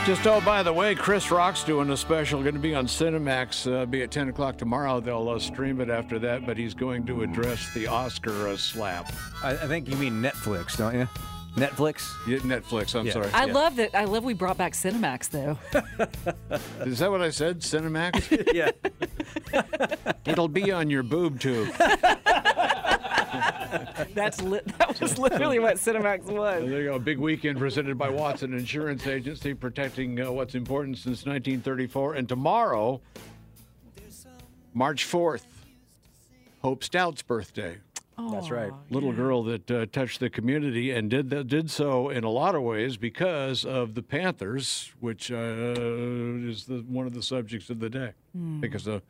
Just 0.08 0.26
oh, 0.26 0.39
by 0.39 0.63
the 0.63 0.72
way, 0.72 0.96
Chris 0.96 1.30
Rock's 1.32 1.65
doing 1.65 1.89
a 1.89 1.98
special. 1.98 2.41
Going 2.41 2.54
to 2.54 2.62
be 2.62 2.74
on 2.74 2.88
Cinemax. 2.88 3.70
Uh, 3.70 3.86
be 3.86 4.04
at 4.04 4.10
10 4.10 4.30
o'clock 4.30 4.58
tomorrow. 4.58 5.02
They'll 5.02 5.28
uh, 5.28 5.38
stream 5.38 5.82
it 5.82 5.89
after 5.89 6.17
that. 6.20 6.46
But 6.46 6.56
he's 6.56 6.74
going 6.74 7.06
to 7.08 7.24
address 7.24 7.74
the 7.74 7.88
Oscar 7.88 8.48
uh, 8.48 8.56
slap. 8.56 9.12
I, 9.43 9.50
I 9.50 9.67
think 9.67 9.89
you 9.89 9.98
mean 9.98 10.22
Netflix, 10.22 10.78
don't 10.78 10.96
you? 10.96 11.10
Netflix. 11.58 12.13
Yeah, 12.28 12.38
Netflix. 12.39 12.93
I'm 12.98 13.08
Yeah. 13.08 13.13
sorry. 13.13 13.30
I 13.34 13.46
love 13.46 13.76
that. 13.78 13.96
I 13.96 14.06
love 14.06 14.24
we 14.24 14.34
brought 14.34 14.58
back 14.58 14.74
Cinemax 14.74 15.30
though. 15.30 15.58
Is 16.86 17.00
that 17.00 17.10
what 17.12 17.22
I 17.22 17.32
said? 17.32 17.62
Cinemax? 17.62 18.54
yeah. 18.54 18.72
It'll 20.26 20.48
be 20.48 20.72
on 20.72 20.89
your 20.89 21.04
boob 21.04 21.39
tube. 21.39 21.70
That's 24.13 24.41
li- 24.41 24.62
that 24.78 25.00
was 25.02 25.17
literally 25.17 25.60
what 25.60 25.78
Cinemax 25.78 26.26
was. 26.26 26.70
There 26.70 26.82
you 26.82 26.89
go. 26.89 27.00
Big 27.00 27.17
weekend 27.17 27.58
presented 27.58 27.98
by 27.98 28.10
Watson 28.10 28.54
Insurance 28.54 29.06
Agency, 29.08 29.54
protecting 29.54 30.22
uh, 30.22 30.32
what's 30.32 30.54
important 30.56 30.98
since 30.98 31.26
1934. 31.26 32.13
And 32.15 32.30
tomorrow, 32.30 33.02
March 34.74 35.06
4th, 35.06 35.43
Hope 36.62 36.84
Stout's 36.84 37.22
birthday. 37.24 37.78
That's 38.17 38.49
right. 38.49 38.71
Little 38.89 39.13
girl 39.13 39.43
that 39.43 39.69
uh, 39.69 39.86
touched 39.91 40.19
the 40.19 40.30
community 40.30 40.91
and 40.91 41.10
did 41.10 41.30
that, 41.30 41.47
did 41.47 41.69
so 41.69 42.10
in 42.10 42.23
a 42.23 42.30
lot 42.30 42.56
of 42.56 42.63
ways 42.63 42.97
because 42.97 43.63
of 43.63 43.93
the 43.93 44.01
Panthers, 44.01 44.91
which 44.99 45.32
uh, 45.32 45.36
is 45.36 46.65
the, 46.65 46.84
one 46.88 47.06
of 47.06 47.13
the 47.13 47.21
subjects 47.21 47.69
of 47.69 47.80
the 47.80 47.89
day 47.89 48.13
because 48.60 48.88
of 48.88 49.03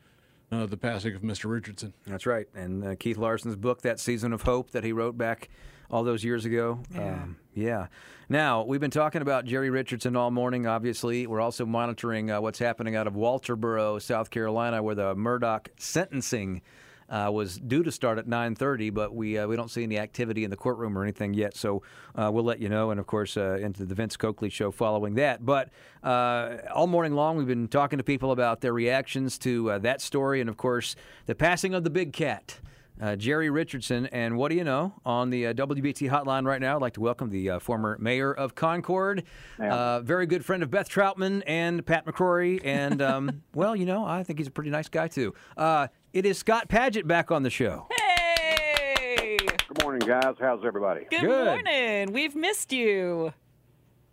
uh, 0.52 0.65
the 0.65 0.78
passing 0.78 1.15
of 1.15 1.22
Mr. 1.22 1.50
Richardson. 1.50 1.93
That's 2.06 2.26
right. 2.26 2.48
And 2.54 2.84
uh, 2.84 2.96
Keith 2.96 3.17
Larson's 3.17 3.56
book, 3.56 3.82
That 3.82 4.00
Season 4.00 4.34
of 4.34 4.43
Hope, 4.43 4.72
that 4.72 4.84
he 4.84 4.91
wrote 4.91 5.17
back 5.17 5.50
all 5.89 6.04
those 6.04 6.24
years 6.24 6.46
ago. 6.46 6.80
Yeah. 6.93 7.13
Um, 7.13 7.38
yeah. 7.54 7.88
Now, 8.30 8.63
we've 8.63 8.82
been 8.82 8.91
talking 8.91 9.22
about 9.22 9.46
Jerry 9.46 9.70
Richardson 9.70 10.15
all 10.17 10.32
morning, 10.32 10.67
obviously. 10.67 11.28
We're 11.28 11.39
also 11.41 11.65
monitoring 11.65 12.30
uh, 12.30 12.41
what's 12.41 12.60
happening 12.60 12.96
out 12.96 13.08
of 13.08 13.13
Walterboro, 13.13 14.02
South 14.02 14.30
Carolina, 14.30 14.84
where 14.84 14.96
the 14.96 15.15
Murdaugh 15.15 15.67
sentencing 15.78 16.62
uh, 17.10 17.30
was 17.34 17.58
due 17.58 17.84
to 17.84 17.91
start 17.91 18.17
at 18.17 18.28
9:30, 18.28 18.93
but 18.93 19.13
we 19.13 19.38
uh, 19.38 19.48
we 19.48 19.56
don't 19.56 19.72
see 19.72 19.84
any 19.84 19.98
activity 19.98 20.43
in 20.43 20.50
the 20.50 20.58
courtroom 20.58 20.98
or 20.98 21.04
anything 21.04 21.34
yet. 21.34 21.56
So 21.56 21.82
uh, 22.15 22.30
we'll 22.34 22.43
let 22.43 22.60
you 22.60 22.70
know, 22.70 22.91
and 22.91 23.00
of 23.00 23.08
course, 23.08 23.38
uh, 23.38 23.58
into 23.62 23.86
the 23.86 23.96
Vince 23.96 24.17
Coakley 24.17 24.50
show 24.50 24.72
following 24.72 25.15
that. 25.15 25.46
But 25.46 25.70
uh, 26.04 26.58
all 26.74 26.88
morning 26.88 27.13
long, 27.13 27.38
we've 27.38 27.48
been 27.48 27.67
talking 27.67 27.98
to 27.98 28.04
people 28.04 28.32
about 28.32 28.62
their 28.62 28.74
reactions 28.74 29.38
to 29.39 29.72
uh, 29.72 29.78
that 29.80 30.02
story, 30.02 30.41
and 30.41 30.50
of 30.50 30.58
course, 30.58 30.96
the 31.26 31.36
passing 31.36 31.74
of 31.74 31.84
the 31.84 31.89
big 31.89 32.13
cat. 32.13 32.60
Uh, 33.00 33.16
Jerry 33.16 33.50
Richardson, 33.52 34.08
and 34.08 34.38
what 34.38 34.50
do 34.50 34.56
you 34.56 34.64
know? 34.64 34.92
On 35.06 35.30
the 35.30 35.48
uh, 35.48 35.54
WBT 35.54 36.10
hotline 36.10 36.46
right 36.48 36.60
now, 36.60 36.76
I'd 36.78 36.82
like 36.82 36.94
to 36.94 37.00
welcome 37.02 37.30
the 37.30 37.52
uh, 37.52 37.60
former 37.60 37.96
mayor 38.00 38.34
of 38.34 38.56
Concord, 38.56 39.24
uh, 39.60 40.00
very 40.02 40.26
good 40.26 40.44
friend 40.44 40.64
of 40.64 40.72
Beth 40.72 40.90
Troutman 40.90 41.44
and 41.46 41.86
Pat 41.86 42.08
McCrory, 42.08 42.60
and 42.66 43.00
um, 43.04 43.44
well, 43.54 43.76
you 43.76 43.86
know, 43.86 44.04
I 44.04 44.24
think 44.24 44.40
he's 44.40 44.48
a 44.48 44.52
pretty 44.52 44.72
nice 44.72 44.90
guy 44.90 45.08
too. 45.10 45.36
Uh, 45.56 45.88
it 46.12 46.26
is 46.26 46.40
Scott 46.40 46.70
Padgett 46.70 47.06
back 47.06 47.30
on 47.32 47.44
the 47.44 47.52
show. 47.52 47.88
Hey, 47.96 49.38
Good 49.68 49.84
morning, 49.84 50.08
guys. 50.08 50.34
How's 50.40 50.66
everybody? 50.66 51.06
good, 51.12 51.22
Good. 51.22 51.46
morning. 51.46 52.14
We've 52.14 52.36
missed 52.36 52.72
you. 52.74 53.32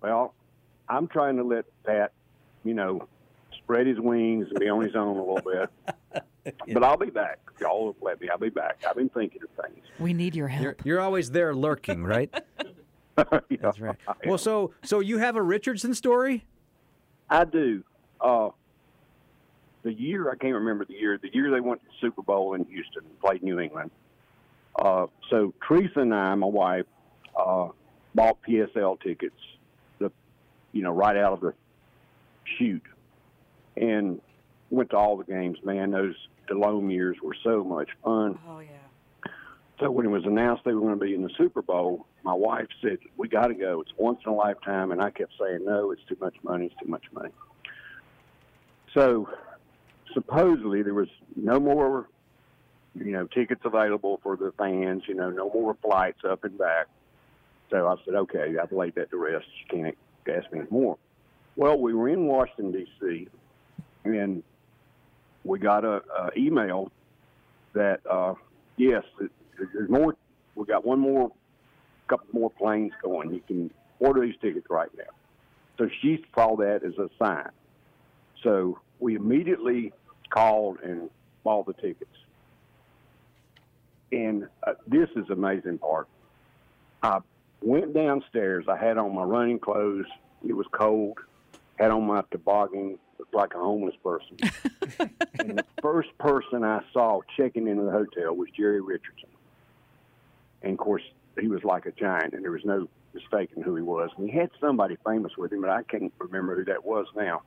Well, 0.03 0.35
I'm 0.90 1.09
trying 1.09 1.38
to 1.38 1.42
let 1.44 1.64
Pat, 1.85 2.12
you 2.64 2.75
know, 2.75 3.09
spread 3.57 3.87
his 3.87 3.99
wings 3.99 4.47
and 4.51 4.61
be 4.61 4.68
on 4.68 4.85
his 4.85 4.94
own 4.94 5.16
a 5.16 5.20
little 5.25 5.40
bit. 5.42 5.94
But 6.72 6.83
I'll 6.83 6.96
be 6.96 7.11
back. 7.11 7.38
Y'all 7.61 7.87
will 7.87 7.96
let 8.00 8.20
me, 8.20 8.28
I'll 8.28 8.38
be 8.38 8.50
back. 8.50 8.83
I've 8.88 8.96
been 8.96 9.09
thinking 9.09 9.40
of 9.42 9.64
things. 9.64 9.85
We 9.98 10.12
need 10.12 10.35
your 10.35 10.48
help. 10.48 10.62
You're, 10.62 10.76
you're 10.85 11.00
always 11.00 11.30
there 11.30 11.54
lurking, 11.54 12.04
right? 12.04 12.33
You 12.59 12.64
That's 13.61 13.80
right. 13.80 13.96
Well, 14.26 14.38
so 14.38 14.72
so 14.83 15.00
you 15.00 15.18
have 15.18 15.37
a 15.37 15.42
Richardson 15.42 15.94
story? 15.94 16.44
I 17.30 17.44
do. 17.44 17.85
Uh, 18.20 18.50
the 19.83 19.92
year 19.92 20.30
I 20.30 20.37
can't 20.37 20.54
remember 20.54 20.85
the 20.85 20.94
year. 20.94 21.18
The 21.20 21.33
year 21.33 21.50
they 21.50 21.61
went 21.61 21.80
to 21.83 21.87
the 21.87 21.92
Super 22.00 22.22
Bowl 22.22 22.54
in 22.54 22.64
Houston, 22.64 23.02
played 23.22 23.42
New 23.42 23.61
England. 23.61 23.90
Uh, 24.76 25.07
so 25.30 25.54
Teresa 25.66 26.00
and 26.00 26.14
I, 26.14 26.35
my 26.35 26.46
wife, 26.46 26.87
uh, 27.38 27.68
bought 28.14 28.38
PSL 28.42 29.00
tickets. 29.00 29.37
The, 29.98 30.11
you 30.72 30.83
know, 30.83 30.90
right 30.90 31.16
out 31.16 31.33
of 31.35 31.40
the 31.40 31.54
chute, 32.59 32.83
and 33.76 34.20
went 34.70 34.90
to 34.90 34.96
all 34.96 35.16
the 35.16 35.24
games. 35.24 35.59
Man, 35.64 35.92
those 35.92 36.16
Delhomme 36.46 36.90
years 36.90 37.16
were 37.22 37.37
so 37.42 37.64
much 37.64 37.88
fun. 38.02 38.38
Oh 38.48 38.61
yeah. 38.61 38.70
So 39.80 39.90
when 39.90 40.07
it 40.07 40.11
was 40.11 40.24
announced 40.24 40.64
they 40.64 40.72
were 40.72 40.80
going 40.80 40.98
to 40.98 41.04
be 41.04 41.14
in 41.14 41.22
the 41.22 41.30
Super 41.37 41.61
Bowl, 41.61 42.07
my 42.22 42.33
wife 42.33 42.68
said, 42.80 42.98
"We 43.16 43.28
got 43.28 43.48
to 43.48 43.54
go. 43.54 43.80
It's 43.80 43.92
once 43.98 44.20
in 44.24 44.33
a 44.33 44.35
lifetime." 44.35 44.92
And 44.92 45.02
I 45.02 45.11
kept 45.11 45.33
saying, 45.38 45.64
"No, 45.64 45.90
it's 45.90 46.04
too 46.09 46.16
much 46.20 46.37
money. 46.42 46.66
It's 46.66 46.74
too 46.80 46.88
much 46.88 47.04
money." 47.12 47.30
So 48.94 49.28
supposedly 50.12 50.83
there 50.83 50.94
was 50.94 51.09
no 51.35 51.59
more, 51.59 52.09
you 52.94 53.12
know, 53.12 53.26
tickets 53.26 53.62
available 53.64 54.20
for 54.22 54.37
the 54.37 54.52
fans. 54.57 55.02
You 55.09 55.14
know, 55.14 55.30
no 55.30 55.50
more 55.50 55.74
flights 55.83 56.24
up 56.24 56.44
and 56.44 56.57
back. 56.57 56.87
So 57.70 57.88
I 57.88 57.96
said, 58.04 58.14
"Okay, 58.14 58.57
I've 58.62 58.72
laid 58.72 58.94
that 58.94 59.11
to 59.11 59.16
rest. 59.16 59.46
You 59.61 59.83
can't 59.83 59.98
ask 60.28 60.52
me 60.52 60.61
anymore." 60.61 60.98
Well, 61.57 61.78
we 61.78 61.94
were 61.94 62.09
in 62.09 62.26
Washington 62.26 62.72
D.C. 62.72 63.28
and 64.04 64.42
we 65.44 65.59
got 65.59 65.85
a, 65.85 66.02
a 66.18 66.30
email 66.37 66.90
that 67.74 68.00
uh, 68.11 68.35
yes, 68.76 69.04
there's 69.59 69.88
more. 69.88 70.16
We 70.54 70.64
got 70.66 70.85
one 70.85 71.00
more, 71.00 71.33
couple 72.09 72.26
more 72.33 72.50
planes 72.50 72.92
going. 73.02 73.33
You 73.35 73.42
can 73.46 73.70
order 73.98 74.20
these 74.20 74.37
tickets 74.40 74.66
right 74.70 74.90
now. 74.96 75.04
So 75.78 75.88
she 76.00 76.24
saw 76.35 76.57
that 76.57 76.83
as 76.85 76.96
a 76.98 77.11
sign. 77.18 77.50
So 78.42 78.78
we 79.00 79.16
immediately 79.16 79.92
called 80.30 80.78
and 80.83 81.11
bought 81.42 81.66
the 81.66 81.72
tickets. 81.74 82.11
And 84.12 84.48
uh, 84.64 84.74
this 84.87 85.09
is 85.16 85.28
amazing 85.30 85.78
part. 85.78 86.07
I 87.02 87.18
went 87.61 87.94
downstairs. 87.94 88.66
I 88.68 88.76
had 88.76 88.96
on 88.96 89.14
my 89.14 89.24
running 89.24 89.59
clothes. 89.59 90.07
It 90.46 90.52
was 90.52 90.66
cold. 90.70 91.18
Had 91.78 91.90
on 91.90 92.07
my 92.07 92.22
toboggan, 92.30 92.98
looked 93.35 93.53
like 93.53 93.55
a 93.55 93.62
homeless 93.62 93.94
person. 94.03 94.37
and 95.38 95.59
the 95.59 95.64
first 95.83 96.16
person 96.18 96.64
I 96.64 96.81
saw 96.92 97.20
checking 97.37 97.66
into 97.66 97.85
the 97.85 97.90
hotel 97.90 98.35
was 98.35 98.49
Jerry 98.57 98.81
Richardson. 98.81 99.29
And 100.62 100.73
of 100.73 100.79
course, 100.79 101.03
he 101.40 101.49
was 101.49 101.62
like 101.64 101.87
a 101.87 101.92
giant, 101.92 102.35
and 102.35 102.44
there 102.44 102.51
was 102.51 102.64
no 102.64 102.88
mistaking 103.12 103.62
who 103.62 103.77
he 103.77 103.83
was. 103.83 104.11
And 104.16 104.29
he 104.29 104.37
had 104.37 104.51
somebody 104.61 104.97
famous 105.05 105.33
with 105.37 105.53
him, 105.53 105.61
but 105.61 105.70
I 105.70 105.83
can't 105.83 106.12
remember 106.18 106.57
who 106.57 106.64
that 106.66 106.85
was 106.85 107.07
now. 107.16 107.42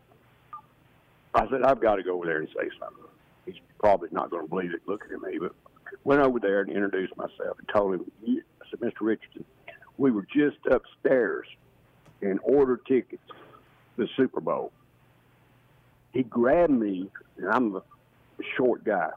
I 1.34 1.48
said, 1.50 1.64
I've 1.64 1.80
got 1.80 1.96
to 1.96 2.04
go 2.04 2.16
over 2.16 2.26
there 2.26 2.40
and 2.40 2.48
say 2.50 2.70
something. 2.80 3.04
He's 3.46 3.56
probably 3.80 4.10
not 4.12 4.30
going 4.30 4.44
to 4.44 4.50
believe 4.50 4.74
it 4.74 4.82
looking 4.88 5.14
at 5.14 5.22
me, 5.22 5.38
but 5.40 5.54
went 6.04 6.22
over 6.22 6.40
there 6.40 6.62
and 6.62 6.70
introduced 6.70 7.16
myself 7.16 7.58
and 7.60 7.68
told 7.74 7.96
him, 7.96 8.12
I 8.28 8.70
said, 8.70 8.80
Mr. 8.80 9.02
Richardson, 9.02 9.46
we 9.98 10.12
were 10.12 10.26
just 10.34 10.58
upstairs 10.70 11.48
and 12.22 12.40
ordered 12.44 12.86
tickets 12.86 13.22
to 13.28 13.36
the 13.98 14.08
Super 14.16 14.42
Bowl. 14.42 14.72
He 16.18 16.24
grabbed 16.24 16.74
me, 16.74 17.12
and 17.38 17.48
I'm 17.48 17.76
a 17.76 17.84
short 18.56 18.84
guy. 18.84 19.12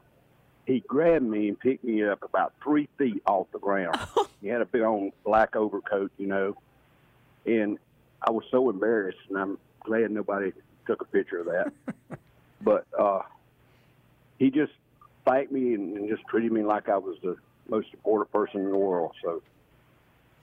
He 0.67 0.81
grabbed 0.81 1.25
me 1.25 1.47
and 1.47 1.59
picked 1.59 1.83
me 1.83 2.03
up 2.03 2.21
about 2.21 2.53
three 2.61 2.87
feet 2.99 3.23
off 3.25 3.47
the 3.51 3.57
ground. 3.57 3.97
he 4.41 4.49
had 4.49 4.61
a 4.61 4.65
big 4.65 4.83
old 4.83 5.11
black 5.25 5.55
overcoat, 5.55 6.11
you 6.19 6.27
know, 6.27 6.55
and 7.47 7.79
I 8.21 8.29
was 8.29 8.43
so 8.51 8.69
embarrassed, 8.69 9.17
and 9.29 9.37
I'm 9.39 9.57
glad 9.79 10.11
nobody 10.11 10.51
took 10.85 11.01
a 11.01 11.05
picture 11.05 11.39
of 11.39 11.47
that. 11.47 12.19
but 12.61 12.85
uh, 12.95 13.23
he 14.37 14.51
just 14.51 14.73
thanked 15.25 15.51
me 15.51 15.73
and, 15.73 15.97
and 15.97 16.07
just 16.07 16.21
treated 16.27 16.51
me 16.51 16.61
like 16.61 16.87
I 16.87 16.99
was 16.99 17.17
the 17.23 17.35
most 17.67 17.87
important 17.93 18.31
person 18.31 18.61
in 18.61 18.69
the 18.69 18.77
world. 18.77 19.13
So 19.23 19.41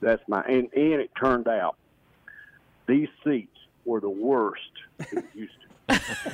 that's 0.01 0.21
my 0.27 0.41
and 0.41 0.67
and 0.73 0.99
it 0.99 1.11
turned 1.17 1.47
out 1.47 1.77
these 2.85 3.07
seats 3.23 3.55
were 3.85 4.01
the 4.01 4.09
worst 4.09 4.73
in 4.99 5.23
Houston. 5.33 5.68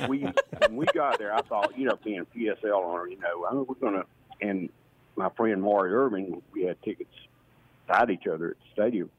We 0.08 0.28
when 0.58 0.76
we 0.76 0.86
got 0.86 1.18
there, 1.18 1.34
I 1.34 1.42
thought, 1.42 1.76
you 1.78 1.86
know, 1.86 1.98
being 2.04 2.26
PSL 2.36 2.72
owner, 2.72 3.08
you 3.08 3.18
know, 3.18 3.46
I 3.46 3.54
mean, 3.54 3.66
we're 3.68 3.74
gonna. 3.74 4.04
And 4.40 4.68
my 5.16 5.30
friend 5.30 5.62
Maury 5.62 5.94
Irving, 5.94 6.42
we 6.52 6.64
had 6.64 6.80
tickets 6.82 7.14
tied 7.88 8.10
each 8.10 8.26
other 8.26 8.50
at 8.50 8.56
the 8.56 8.82
stadium. 8.82 9.10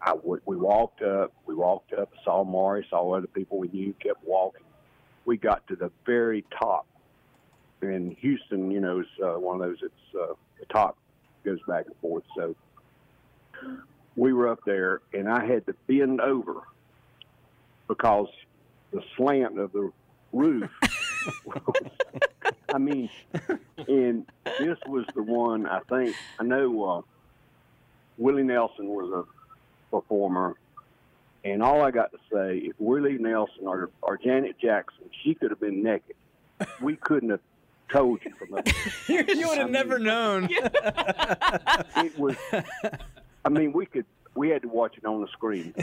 I 0.00 0.14
we 0.14 0.56
walked 0.56 1.02
up, 1.02 1.32
we 1.46 1.54
walked 1.54 1.92
up, 1.92 2.10
saw 2.24 2.44
Maury, 2.44 2.86
saw 2.88 3.16
other 3.16 3.26
people 3.26 3.58
we 3.58 3.68
knew, 3.68 3.94
kept 3.94 4.24
walking. 4.24 4.62
We 5.24 5.36
got 5.36 5.66
to 5.68 5.76
the 5.76 5.90
very 6.06 6.44
top. 6.58 6.86
And 7.80 8.16
Houston, 8.20 8.70
you 8.70 8.80
know, 8.80 9.00
is 9.00 9.06
uh, 9.22 9.38
one 9.38 9.60
of 9.60 9.62
those. 9.62 9.78
It's 9.82 10.14
uh, 10.14 10.34
the 10.58 10.66
top 10.66 10.96
goes 11.44 11.58
back 11.68 11.86
and 11.86 11.94
forth. 11.96 12.24
So 12.36 12.54
we 14.16 14.32
were 14.32 14.48
up 14.48 14.60
there, 14.64 15.00
and 15.12 15.28
I 15.28 15.44
had 15.44 15.66
to 15.66 15.74
bend 15.86 16.20
over 16.20 16.62
because 17.86 18.28
the 18.92 19.02
slant 19.16 19.58
of 19.58 19.72
the 19.72 19.90
roof. 20.32 20.70
I 22.74 22.78
mean, 22.78 23.08
and 23.86 24.26
this 24.58 24.78
was 24.86 25.06
the 25.14 25.22
one 25.22 25.66
I 25.66 25.80
think 25.88 26.14
I 26.38 26.44
know. 26.44 26.84
Uh, 26.84 27.02
Willie 28.18 28.42
Nelson 28.42 28.88
was 28.88 29.10
a 29.10 29.24
performer, 29.90 30.54
and 31.44 31.62
all 31.62 31.82
I 31.82 31.90
got 31.90 32.10
to 32.12 32.18
say, 32.32 32.58
if 32.58 32.74
Willie 32.78 33.18
Nelson 33.18 33.66
or, 33.66 33.90
or 34.02 34.18
Janet 34.18 34.56
Jackson, 34.60 35.04
she 35.22 35.34
could 35.34 35.50
have 35.50 35.60
been 35.60 35.82
naked. 35.82 36.16
We 36.82 36.96
couldn't 36.96 37.30
have 37.30 37.40
told 37.90 38.20
you 38.24 38.32
from 38.34 38.50
the. 38.50 38.74
you 39.36 39.48
would 39.48 39.58
have 39.58 39.70
never 39.70 39.98
known. 39.98 40.48
It 41.96 42.16
was. 42.18 42.36
I 43.44 43.48
mean, 43.48 43.72
we 43.72 43.86
could. 43.86 44.04
we 44.34 44.50
had 44.50 44.62
to 44.62 44.68
watch 44.68 44.96
it 44.96 45.04
on 45.04 45.20
the 45.20 45.28
screen. 45.28 45.74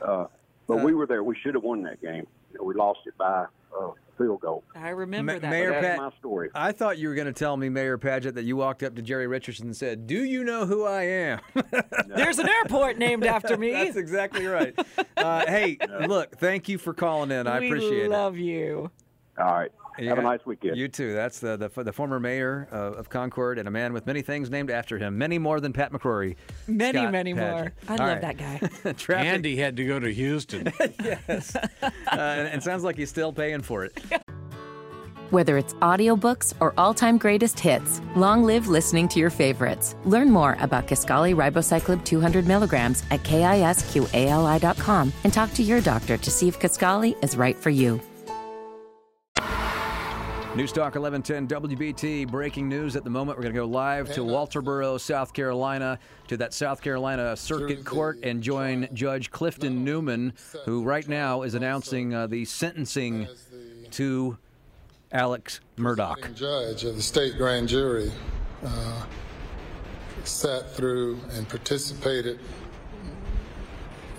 uh, 0.00 0.26
but 0.66 0.82
we 0.82 0.94
were 0.94 1.06
there. 1.06 1.22
We 1.22 1.36
should 1.42 1.54
have 1.54 1.64
won 1.64 1.82
that 1.82 2.00
game. 2.00 2.26
You 2.52 2.58
know, 2.58 2.64
we 2.64 2.74
lost 2.74 3.00
it 3.06 3.16
by 3.18 3.46
uh, 3.78 3.90
field 4.18 4.40
goal. 4.40 4.64
I 4.74 4.90
remember 4.90 5.34
Ma- 5.34 5.38
that. 5.38 5.50
Mayor 5.50 5.70
That's 5.70 5.86
Pat, 5.86 5.98
my 5.98 6.10
story. 6.18 6.50
I 6.54 6.72
thought 6.72 6.98
you 6.98 7.08
were 7.08 7.14
going 7.14 7.26
to 7.26 7.32
tell 7.32 7.56
me, 7.56 7.68
Mayor 7.68 7.98
Padgett, 7.98 8.34
that 8.34 8.44
you 8.44 8.56
walked 8.56 8.82
up 8.82 8.94
to 8.96 9.02
Jerry 9.02 9.26
Richardson 9.26 9.66
and 9.66 9.76
said, 9.76 10.06
"Do 10.06 10.22
you 10.24 10.44
know 10.44 10.66
who 10.66 10.84
I 10.84 11.02
am?" 11.02 11.40
There's 12.08 12.38
an 12.38 12.48
airport 12.48 12.98
named 12.98 13.24
after 13.24 13.56
me. 13.56 13.70
That's 13.72 13.96
exactly 13.96 14.46
right. 14.46 14.74
Uh, 15.16 15.46
hey, 15.46 15.78
look, 16.08 16.38
thank 16.38 16.68
you 16.68 16.78
for 16.78 16.94
calling 16.94 17.30
in. 17.30 17.46
I 17.46 17.56
appreciate 17.58 17.92
it. 17.92 18.02
we 18.02 18.08
love 18.08 18.36
you. 18.36 18.90
All 19.38 19.44
right. 19.44 19.72
It. 19.98 20.06
Have 20.06 20.18
a 20.18 20.22
nice 20.22 20.44
weekend. 20.44 20.76
You 20.76 20.88
too. 20.88 21.14
That's 21.14 21.38
the 21.40 21.56
the, 21.56 21.82
the 21.82 21.92
former 21.92 22.20
mayor 22.20 22.68
uh, 22.72 22.92
of 22.92 23.08
Concord 23.08 23.58
and 23.58 23.68
a 23.68 23.70
man 23.70 23.92
with 23.92 24.06
many 24.06 24.22
things 24.22 24.50
named 24.50 24.70
after 24.70 24.98
him. 24.98 25.18
Many 25.18 25.38
more 25.38 25.60
than 25.60 25.72
Pat 25.72 25.92
McCrory. 25.92 26.36
Many, 26.66 26.98
Scott 26.98 27.12
many 27.12 27.32
more. 27.32 27.72
I 27.88 27.92
All 27.92 27.98
love 27.98 28.22
right. 28.22 28.36
that 28.36 28.36
guy. 28.36 28.92
Traffic, 28.92 29.26
Andy 29.26 29.56
had 29.56 29.76
to 29.76 29.86
go 29.86 29.98
to 29.98 30.12
Houston. 30.12 30.72
yes. 31.04 31.56
uh, 31.56 31.90
and 32.12 32.48
it 32.48 32.62
sounds 32.62 32.84
like 32.84 32.96
he's 32.96 33.10
still 33.10 33.32
paying 33.32 33.62
for 33.62 33.84
it. 33.84 33.98
Whether 35.30 35.58
it's 35.58 35.74
audiobooks 35.74 36.54
or 36.60 36.72
all-time 36.78 37.18
greatest 37.18 37.58
hits, 37.58 38.00
long 38.14 38.44
live 38.44 38.68
listening 38.68 39.08
to 39.08 39.18
your 39.18 39.30
favorites. 39.30 39.96
Learn 40.04 40.30
more 40.30 40.56
about 40.60 40.86
Kisqali 40.86 41.34
Ribociclib 41.34 42.04
200 42.04 42.46
milligrams 42.46 43.02
at 43.10 43.24
kisqali.com 43.24 45.12
and 45.24 45.32
talk 45.32 45.52
to 45.54 45.64
your 45.64 45.80
doctor 45.80 46.16
to 46.16 46.30
see 46.30 46.46
if 46.46 46.60
Kisqali 46.60 47.22
is 47.24 47.36
right 47.36 47.56
for 47.56 47.70
you. 47.70 48.00
News 50.56 50.72
Talk 50.72 50.94
1110 50.94 51.48
WBT. 51.48 52.30
Breaking 52.30 52.66
news 52.66 52.96
at 52.96 53.04
the 53.04 53.10
moment. 53.10 53.36
We're 53.36 53.42
going 53.42 53.54
to 53.54 53.60
go 53.60 53.66
live 53.66 54.10
to 54.14 54.22
Walterboro, 54.22 54.98
South 54.98 55.34
Carolina, 55.34 55.98
to 56.28 56.38
that 56.38 56.54
South 56.54 56.80
Carolina 56.80 57.36
Circuit 57.36 57.84
Court 57.84 58.20
and 58.22 58.42
join 58.42 58.88
Judge 58.94 59.30
Clifton 59.30 59.84
Newman, 59.84 60.32
who 60.64 60.82
right 60.82 61.06
now 61.06 61.42
is 61.42 61.52
announcing 61.52 62.14
uh, 62.14 62.26
the 62.26 62.46
sentencing 62.46 63.28
to 63.90 64.38
Alex 65.12 65.60
Murdaugh. 65.76 66.34
judge 66.34 66.84
of 66.84 66.96
the 66.96 67.02
state 67.02 67.36
grand 67.36 67.68
jury 67.68 68.10
uh, 68.64 69.04
sat 70.24 70.70
through 70.70 71.20
and 71.32 71.46
participated 71.50 72.40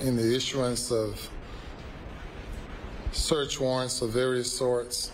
in 0.02 0.15
the 0.15 0.36
issuance 0.36 0.91
of 0.91 1.32
search 3.12 3.60
warrants 3.60 4.04
of 4.04 4.12
various 4.12 4.52
sorts, 4.56 5.12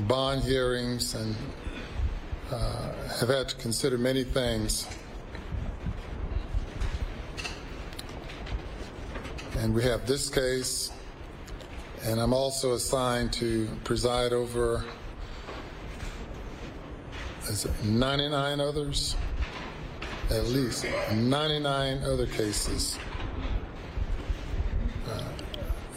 bond 0.00 0.42
hearings, 0.42 1.14
and 1.14 1.34
uh, 2.50 2.92
have 3.18 3.28
had 3.28 3.48
to 3.48 3.56
consider 3.56 3.98
many 3.98 4.24
things. 4.24 4.86
And 9.58 9.74
we 9.74 9.82
have 9.84 10.06
this 10.06 10.28
case, 10.28 10.90
and 12.02 12.20
I'm 12.20 12.32
also 12.32 12.74
assigned 12.74 13.32
to 13.34 13.68
preside 13.84 14.32
over 14.32 14.84
is 17.48 17.66
it 17.66 17.84
99 17.84 18.60
others? 18.60 19.16
At 20.30 20.46
least 20.46 20.86
99 21.12 22.02
other 22.02 22.26
cases. 22.26 22.98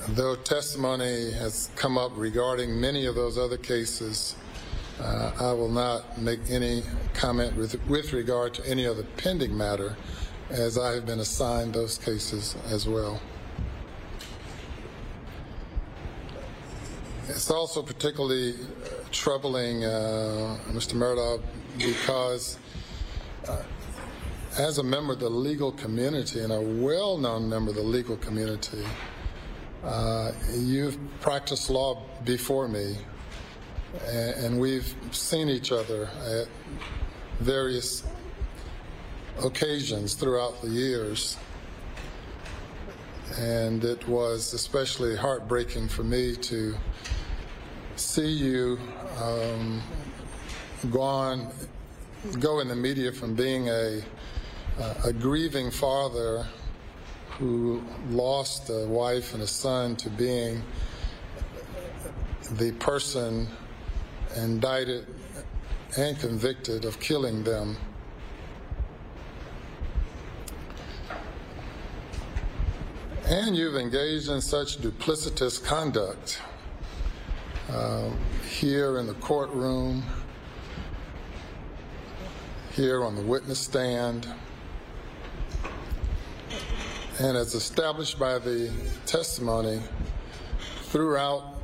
Though 0.09 0.35
testimony 0.35 1.31
has 1.33 1.69
come 1.75 1.97
up 1.97 2.13
regarding 2.15 2.79
many 2.79 3.07
of 3.07 3.15
those 3.15 3.37
other 3.37 3.57
cases, 3.57 4.37
uh, 5.01 5.31
I 5.37 5.51
will 5.51 5.69
not 5.69 6.17
make 6.17 6.39
any 6.49 6.83
comment 7.13 7.57
with, 7.57 7.75
with 7.87 8.13
regard 8.13 8.53
to 8.53 8.65
any 8.65 8.85
other 8.85 9.03
pending 9.17 9.55
matter, 9.55 9.97
as 10.49 10.77
I 10.77 10.93
have 10.93 11.05
been 11.05 11.19
assigned 11.19 11.73
those 11.73 11.97
cases 11.97 12.55
as 12.69 12.87
well. 12.87 13.19
It's 17.27 17.51
also 17.51 17.83
particularly 17.83 18.53
uh, 18.53 19.03
troubling, 19.11 19.83
uh, 19.83 20.57
Mr. 20.69 20.93
Murdaugh, 20.93 21.41
because 21.77 22.57
uh, 23.45 23.61
as 24.57 24.77
a 24.77 24.83
member 24.83 25.11
of 25.11 25.19
the 25.19 25.29
legal 25.29 25.73
community 25.73 26.39
and 26.39 26.53
a 26.53 26.61
well-known 26.61 27.49
member 27.49 27.71
of 27.71 27.75
the 27.75 27.83
legal 27.83 28.15
community, 28.15 28.85
uh, 29.87 30.33
you've 30.53 30.97
practiced 31.21 31.69
law 31.69 32.03
before 32.25 32.67
me, 32.67 32.97
and, 34.05 34.45
and 34.45 34.59
we've 34.59 34.93
seen 35.11 35.47
each 35.47 35.71
other 35.71 36.09
at 36.25 36.47
various 37.39 38.03
occasions 39.43 40.13
throughout 40.13 40.61
the 40.61 40.67
years. 40.67 41.37
And 43.37 43.83
it 43.85 44.05
was 44.09 44.53
especially 44.53 45.15
heartbreaking 45.15 45.87
for 45.87 46.03
me 46.03 46.35
to 46.35 46.75
see 47.95 48.29
you 48.29 48.79
um, 49.21 49.81
go 50.91 51.01
on, 51.01 51.51
go 52.39 52.59
in 52.59 52.67
the 52.67 52.75
media 52.75 53.13
from 53.13 53.35
being 53.35 53.69
a, 53.69 54.01
a 55.05 55.13
grieving 55.13 55.71
father 55.71 56.45
who 57.39 57.83
lost 58.09 58.69
a 58.69 58.87
wife 58.87 59.33
and 59.33 59.43
a 59.43 59.47
son 59.47 59.95
to 59.95 60.09
being 60.09 60.63
the 62.53 62.71
person 62.73 63.47
indicted 64.35 65.05
and 65.97 66.19
convicted 66.19 66.85
of 66.85 66.99
killing 66.99 67.43
them. 67.43 67.77
And 73.25 73.55
you've 73.55 73.75
engaged 73.75 74.29
in 74.29 74.41
such 74.41 74.77
duplicitous 74.77 75.63
conduct 75.63 76.41
uh, 77.69 78.09
here 78.49 78.99
in 78.99 79.05
the 79.05 79.13
courtroom, 79.15 80.03
here 82.71 83.03
on 83.03 83.15
the 83.15 83.21
witness 83.21 83.59
stand, 83.59 84.27
and 87.19 87.35
as 87.35 87.55
established 87.55 88.19
by 88.19 88.37
the 88.37 88.71
testimony 89.05 89.81
throughout 90.83 91.55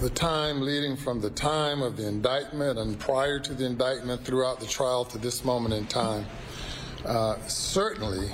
the 0.00 0.10
time 0.10 0.60
leading 0.60 0.96
from 0.96 1.20
the 1.20 1.30
time 1.30 1.80
of 1.80 1.96
the 1.96 2.06
indictment 2.06 2.76
and 2.78 2.98
prior 2.98 3.38
to 3.38 3.54
the 3.54 3.64
indictment 3.64 4.24
throughout 4.24 4.58
the 4.58 4.66
trial 4.66 5.04
to 5.04 5.18
this 5.18 5.44
moment 5.44 5.72
in 5.72 5.86
time. 5.86 6.26
Uh, 7.04 7.36
certainly, 7.46 8.28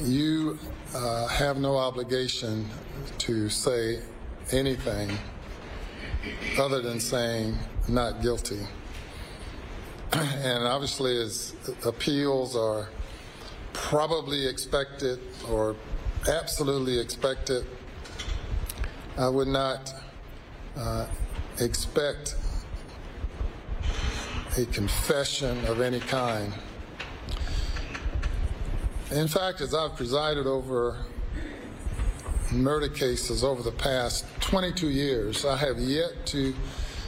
you 0.00 0.58
uh, 0.94 1.28
have 1.28 1.58
no 1.58 1.76
obligation 1.76 2.68
to 3.18 3.48
say 3.48 4.00
anything 4.50 5.16
other 6.58 6.82
than 6.82 6.98
saying 6.98 7.56
not 7.86 8.20
guilty. 8.20 8.66
and 10.12 10.64
obviously, 10.64 11.20
as 11.20 11.54
appeals 11.84 12.56
are 12.56 12.88
probably 13.74 14.46
expected 14.46 15.20
or 15.48 15.76
absolutely 16.26 16.98
expected, 16.98 17.66
I 19.18 19.28
would 19.28 19.48
not 19.48 19.92
uh, 20.76 21.06
expect 21.58 22.36
a 24.56 24.64
confession 24.66 25.62
of 25.66 25.80
any 25.82 26.00
kind. 26.00 26.54
In 29.10 29.28
fact, 29.28 29.60
as 29.60 29.74
I've 29.74 29.94
presided 29.94 30.46
over 30.46 31.04
murder 32.50 32.88
cases 32.88 33.44
over 33.44 33.62
the 33.62 33.72
past 33.72 34.24
22 34.40 34.88
years, 34.88 35.44
I 35.44 35.56
have 35.56 35.78
yet 35.78 36.24
to 36.26 36.54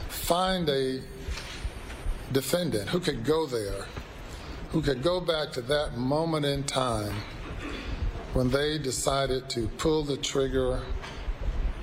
find 0.07 0.69
a 0.69 1.01
defendant 2.31 2.89
who 2.89 2.99
could 2.99 3.23
go 3.23 3.45
there, 3.45 3.85
who 4.71 4.81
could 4.81 5.03
go 5.03 5.19
back 5.19 5.51
to 5.53 5.61
that 5.61 5.97
moment 5.97 6.45
in 6.45 6.63
time 6.63 7.13
when 8.33 8.49
they 8.49 8.77
decided 8.77 9.49
to 9.49 9.67
pull 9.77 10.03
the 10.03 10.17
trigger 10.17 10.81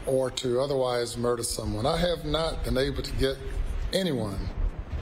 or 0.06 0.30
to 0.30 0.60
otherwise 0.60 1.16
murder 1.18 1.42
someone. 1.42 1.84
I 1.84 1.98
have 1.98 2.24
not 2.24 2.64
been 2.64 2.78
able 2.78 3.02
to 3.02 3.12
get 3.16 3.36
anyone, 3.92 4.48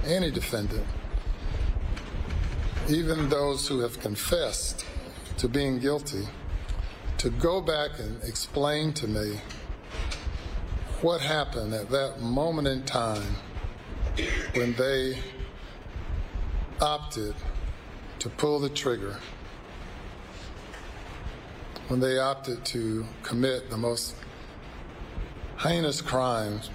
any 0.05 0.31
defendant, 0.31 0.87
even 2.89 3.29
those 3.29 3.69
who 3.69 3.81
have 3.81 4.01
confessed 4.01 4.85
to 5.39 5.49
being 5.49 5.79
guilty, 5.79 6.27
to 7.19 7.31
go 7.31 7.61
back 7.61 7.99
and 7.99 8.23
explain 8.25 8.93
to 8.95 9.07
me 9.07 9.41
what 11.03 11.21
happened 11.21 11.73
at 11.73 11.89
that 11.91 12.21
moment 12.21 12.67
in 12.67 12.83
time 12.85 13.37
when 14.55 14.73
they 14.75 15.19
opted 16.81 17.35
to 18.19 18.29
pull 18.29 18.59
the 18.59 18.69
trigger, 18.69 19.17
when 21.89 22.01
they 22.01 22.19
opted 22.19 22.65
to 22.67 23.07
commit 23.23 23.71
the 23.71 23.77
most 23.77 24.15
heinous 25.59 26.01
crimes 26.01 26.71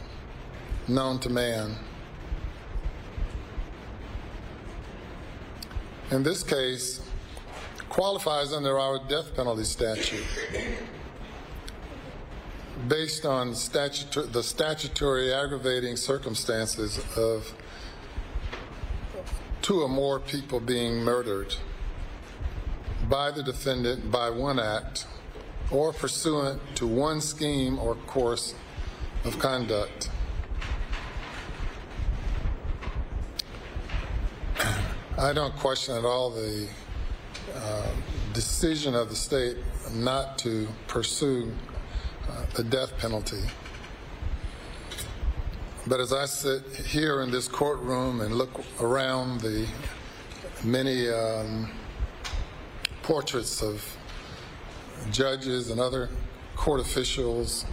known 0.88 1.20
to 1.20 1.30
man. 1.30 1.76
in 6.12 6.24
this 6.24 6.44
case, 6.44 7.02
qualifies 7.90 8.54
under 8.54 8.78
our 8.78 9.00
death 9.08 9.34
penalty 9.36 9.64
statute 9.64 10.24
based 12.88 13.26
on 13.26 13.56
statutory, 13.56 14.28
the 14.28 14.44
statutory 14.44 15.34
aggravating 15.34 15.96
circumstances 15.96 17.00
of 17.16 17.54
two 19.62 19.82
or 19.82 19.90
more 19.90 20.20
people 20.20 20.60
being 20.60 20.96
murdered 20.98 21.56
by 23.10 23.32
the 23.32 23.44
defendant 23.44 24.12
by 24.12 24.30
one 24.30 24.60
act 24.60 25.06
or 25.70 25.94
pursuant 25.94 26.60
to 26.76 26.88
one 26.88 27.22
scheme 27.22 27.78
or 27.80 27.96
course 28.08 28.56
of 29.24 29.38
conduct. 29.40 30.10
I 35.18 35.34
don't 35.34 35.56
question 35.58 35.96
at 35.96 36.06
all 36.06 36.32
the 36.32 36.68
uh, 37.54 37.88
decision 38.34 38.96
of 38.96 39.10
the 39.10 39.16
state 39.16 39.58
not 39.94 40.38
to 40.40 40.68
pursue 40.88 41.54
uh, 42.28 42.46
the 42.56 42.64
death 42.64 42.98
penalty. 42.98 43.44
But 45.88 46.00
as 46.00 46.14
I 46.14 46.26
sit 46.26 46.64
here 46.76 47.22
in 47.22 47.32
this 47.32 47.48
courtroom 47.48 48.22
and 48.22 48.36
look 48.36 48.52
around 48.80 49.42
the 49.42 49.68
many 50.64 51.10
um, 51.10 51.72
portraits 53.02 53.64
of 53.64 53.84
judges 55.10 55.72
and 55.72 55.82
other 55.82 56.10
court 56.56 56.82
officials 56.82 57.66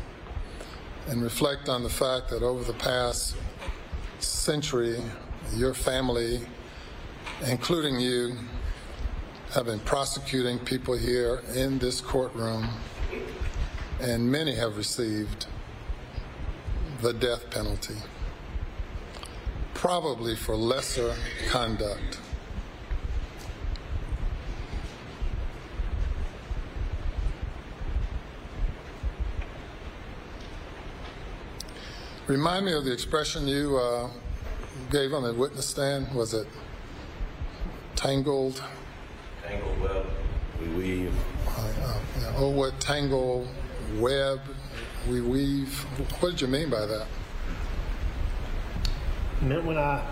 and 1.06 1.22
reflect 1.22 1.68
on 1.68 1.82
the 1.82 1.90
fact 1.90 2.30
that 2.30 2.42
over 2.42 2.64
the 2.64 2.78
past 2.78 3.36
century, 4.20 5.02
your 5.54 5.74
family, 5.74 6.40
including 7.46 8.00
you, 8.00 8.38
have 9.52 9.66
been 9.66 9.80
prosecuting 9.80 10.58
people 10.60 10.96
here 10.96 11.42
in 11.54 11.78
this 11.78 12.00
courtroom, 12.00 12.68
and 14.00 14.32
many 14.32 14.54
have 14.54 14.78
received 14.78 15.46
the 17.00 17.12
death 17.12 17.48
penalty, 17.50 17.94
probably 19.74 20.34
for 20.34 20.56
lesser 20.56 21.14
conduct. 21.48 22.18
Remind 32.26 32.66
me 32.66 32.74
of 32.74 32.84
the 32.84 32.92
expression 32.92 33.48
you 33.48 33.78
uh, 33.78 34.10
gave 34.90 35.14
on 35.14 35.22
the 35.22 35.32
witness 35.32 35.66
stand. 35.66 36.12
Was 36.14 36.34
it 36.34 36.46
tangled? 37.96 38.62
Tangled 39.42 39.80
web, 39.80 40.06
we 40.60 40.68
weave. 40.74 41.14
Uh, 41.46 41.60
uh, 41.82 42.32
oh, 42.36 42.50
what 42.50 42.78
tangle 42.80 43.48
web 43.98 44.40
we 45.08 45.20
weave. 45.20 45.72
What 46.20 46.30
did 46.30 46.40
you 46.40 46.48
mean 46.48 46.70
by 46.70 46.84
that? 46.86 47.06
It 49.40 49.44
meant 49.44 49.64
when 49.64 49.78
I 49.78 50.04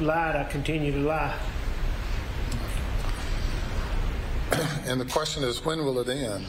lied, 0.00 0.36
I 0.36 0.44
continue 0.44 0.92
to 0.92 0.98
lie. 0.98 1.38
And 4.86 5.00
the 5.00 5.06
question 5.06 5.42
is, 5.44 5.64
when 5.64 5.78
will 5.84 5.98
it 5.98 6.08
end? 6.08 6.44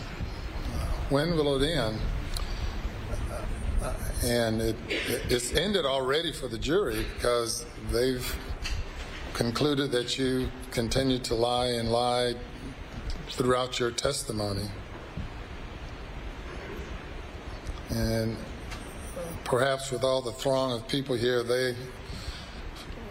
When 1.10 1.38
will 1.38 1.62
it 1.62 1.70
end? 1.70 1.98
And 4.24 4.62
it, 4.62 4.76
it's 5.30 5.54
ended 5.54 5.86
already 5.86 6.34
for 6.34 6.48
the 6.48 6.58
jury 6.58 7.06
because 7.16 7.66
they've 7.92 8.36
concluded 9.34 9.92
that 9.92 10.18
you 10.18 10.50
continued 10.72 11.24
to 11.26 11.36
lie 11.36 11.68
and 11.68 11.92
lied 11.92 12.38
throughout 13.30 13.80
your 13.80 13.92
testimony. 13.92 14.70
And 17.90 18.36
perhaps 19.44 19.92
with 19.92 20.04
all 20.04 20.22
the 20.22 20.32
throng 20.32 20.72
of 20.72 20.88
people 20.88 21.16
here, 21.16 21.44
they, 21.44 21.76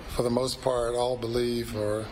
for 0.08 0.22
the 0.22 0.30
most 0.30 0.62
part, 0.62 0.94
all 0.94 1.16
believe, 1.16 1.76
or 1.76 2.06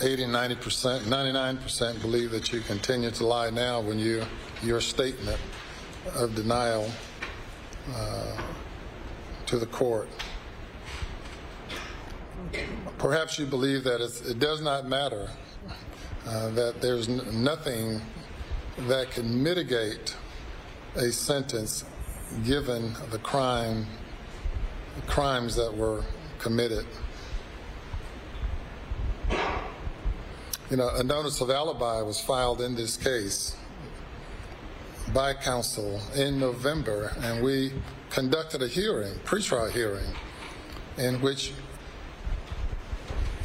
80, 0.00 0.26
90 0.26 0.54
percent, 0.56 1.08
99 1.08 1.56
percent 1.58 2.00
believe 2.02 2.30
that 2.30 2.52
you 2.52 2.60
continue 2.60 3.10
to 3.10 3.26
lie 3.26 3.50
now 3.50 3.80
when 3.80 3.98
you 3.98 4.24
your 4.62 4.80
statement 4.80 5.40
of 6.14 6.34
denial 6.34 6.90
uh, 7.94 8.40
to 9.46 9.58
the 9.58 9.66
court. 9.66 10.08
Perhaps 12.98 13.38
you 13.38 13.46
believe 13.46 13.82
that 13.84 14.00
it 14.00 14.38
does 14.38 14.60
not 14.60 14.86
matter, 14.86 15.28
uh, 16.26 16.50
that 16.50 16.80
there's 16.80 17.08
nothing 17.08 18.00
that 18.88 19.10
can 19.10 19.42
mitigate 19.42 20.16
a 20.96 21.10
sentence 21.10 21.84
given 22.44 22.94
the 23.10 23.18
crime, 23.18 23.86
the 24.96 25.02
crimes 25.10 25.56
that 25.56 25.74
were 25.74 26.04
committed. 26.38 26.86
You 30.70 30.76
know, 30.76 30.88
a 30.94 31.02
notice 31.02 31.40
of 31.40 31.50
alibi 31.50 32.00
was 32.02 32.20
filed 32.20 32.60
in 32.60 32.74
this 32.74 32.96
case 32.96 33.56
by 35.12 35.34
counsel 35.34 36.00
in 36.14 36.38
November, 36.38 37.12
and 37.20 37.42
we 37.42 37.72
conducted 38.10 38.62
a 38.62 38.68
hearing, 38.68 39.14
pretrial 39.24 39.70
hearing, 39.70 40.14
in 40.96 41.20
which 41.20 41.52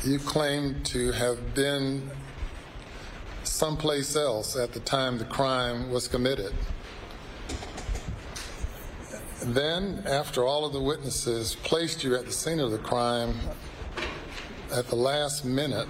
you 0.05 0.19
claimed 0.19 0.85
to 0.85 1.11
have 1.11 1.53
been 1.53 2.09
someplace 3.43 4.15
else 4.15 4.55
at 4.55 4.73
the 4.73 4.79
time 4.81 5.17
the 5.17 5.25
crime 5.25 5.89
was 5.89 6.07
committed. 6.07 6.53
Then, 9.53 10.03
after 10.05 10.43
all 10.43 10.65
of 10.65 10.73
the 10.73 10.81
witnesses 10.81 11.55
placed 11.63 12.03
you 12.03 12.15
at 12.15 12.25
the 12.25 12.33
scene 12.33 12.59
of 12.59 12.71
the 12.71 12.77
crime, 12.77 13.33
at 14.73 14.87
the 14.87 14.95
last 14.97 15.45
minute, 15.45 15.87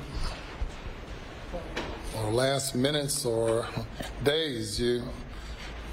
or 2.16 2.32
last 2.32 2.76
minutes 2.76 3.26
or 3.26 3.68
days, 4.24 4.80
you 4.80 5.02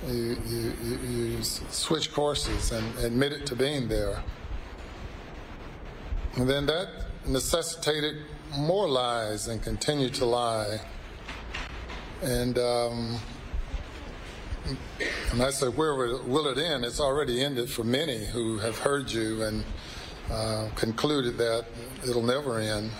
you, 0.06 0.36
you, 0.46 0.72
you, 1.08 1.42
switch 1.42 2.12
courses 2.12 2.72
and 2.72 2.98
admit 2.98 3.32
it 3.32 3.46
to 3.46 3.56
being 3.56 3.88
there. 3.88 4.22
And 6.36 6.46
then 6.46 6.66
that 6.66 7.06
necessitated 7.26 8.16
more 8.54 8.86
lies 8.86 9.48
and 9.48 9.62
continued 9.62 10.12
to 10.14 10.26
lie. 10.26 10.80
And 12.22 12.58
um, 12.58 13.18
and 15.32 15.42
I 15.42 15.50
said, 15.50 15.76
where 15.76 15.94
will 15.94 16.46
it, 16.48 16.58
end? 16.58 16.84
It's 16.84 17.00
already 17.00 17.42
ended 17.42 17.68
for 17.68 17.84
many 17.84 18.24
who 18.24 18.58
have 18.58 18.78
heard 18.78 19.10
you 19.10 19.42
and 19.42 19.64
uh, 20.30 20.68
concluded 20.74 21.36
that 21.38 21.66
it'll 22.08 22.22
never 22.22 22.58
end. 22.58 22.90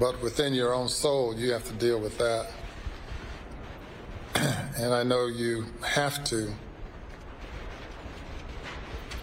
But 0.00 0.20
within 0.22 0.54
your 0.54 0.74
own 0.74 0.88
soul, 0.88 1.36
you 1.36 1.52
have 1.52 1.64
to 1.64 1.72
deal 1.74 2.00
with 2.00 2.18
that. 2.18 2.50
and 4.76 4.92
I 4.92 5.02
know 5.02 5.26
you 5.26 5.66
have 5.86 6.24
to 6.24 6.52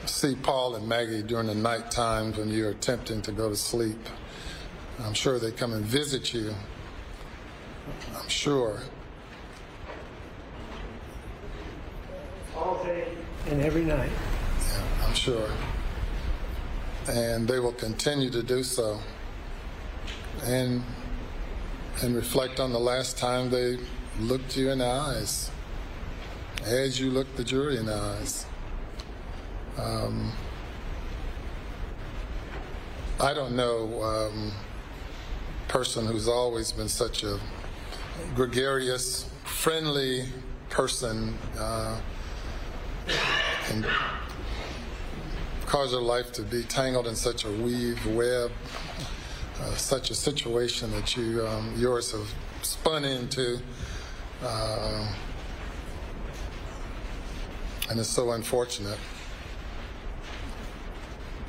see 0.05 0.35
Paul 0.35 0.75
and 0.75 0.87
Maggie 0.87 1.23
during 1.23 1.47
the 1.47 1.55
night 1.55 1.91
times 1.91 2.37
when 2.37 2.49
you're 2.49 2.71
attempting 2.71 3.21
to 3.23 3.31
go 3.31 3.49
to 3.49 3.55
sleep. 3.55 3.97
I'm 5.01 5.13
sure 5.13 5.39
they 5.39 5.51
come 5.51 5.73
and 5.73 5.83
visit 5.83 6.33
you. 6.33 6.53
I'm 8.15 8.29
sure. 8.29 8.81
Day 12.83 13.07
and 13.47 13.61
every 13.61 13.83
night. 13.83 14.11
Yeah, 14.59 15.05
I'm 15.05 15.13
sure. 15.13 15.49
And 17.09 17.47
they 17.47 17.59
will 17.59 17.73
continue 17.73 18.29
to 18.29 18.43
do 18.43 18.63
so. 18.63 18.99
And 20.43 20.83
and 22.01 22.15
reflect 22.15 22.59
on 22.59 22.71
the 22.71 22.79
last 22.79 23.17
time 23.17 23.49
they 23.49 23.77
looked 24.19 24.55
you 24.55 24.69
in 24.69 24.79
the 24.79 24.85
eyes, 24.85 25.51
as 26.63 26.99
you 26.99 27.09
looked 27.11 27.35
the 27.35 27.43
jury 27.43 27.77
in 27.77 27.87
the 27.87 27.95
eyes. 27.95 28.45
Um, 29.77 30.31
I 33.19 33.33
don't 33.33 33.55
know 33.55 34.01
um, 34.01 34.53
person 35.67 36.05
who's 36.05 36.27
always 36.27 36.71
been 36.71 36.87
such 36.87 37.23
a 37.23 37.39
gregarious, 38.33 39.29
friendly 39.43 40.25
person 40.69 41.37
uh, 41.57 41.99
and 43.69 43.85
cause 45.65 45.91
your 45.91 46.01
life 46.01 46.31
to 46.33 46.41
be 46.41 46.63
tangled 46.63 47.07
in 47.07 47.15
such 47.15 47.45
a 47.45 47.51
weave 47.51 48.03
web, 48.07 48.51
uh, 49.61 49.75
such 49.75 50.09
a 50.09 50.15
situation 50.15 50.91
that 50.91 51.15
you 51.15 51.45
um, 51.45 51.73
yours 51.77 52.11
have 52.11 52.27
spun 52.61 53.05
into. 53.05 53.59
Uh, 54.43 55.13
and 57.89 57.99
it's 57.99 58.09
so 58.09 58.31
unfortunate 58.31 58.99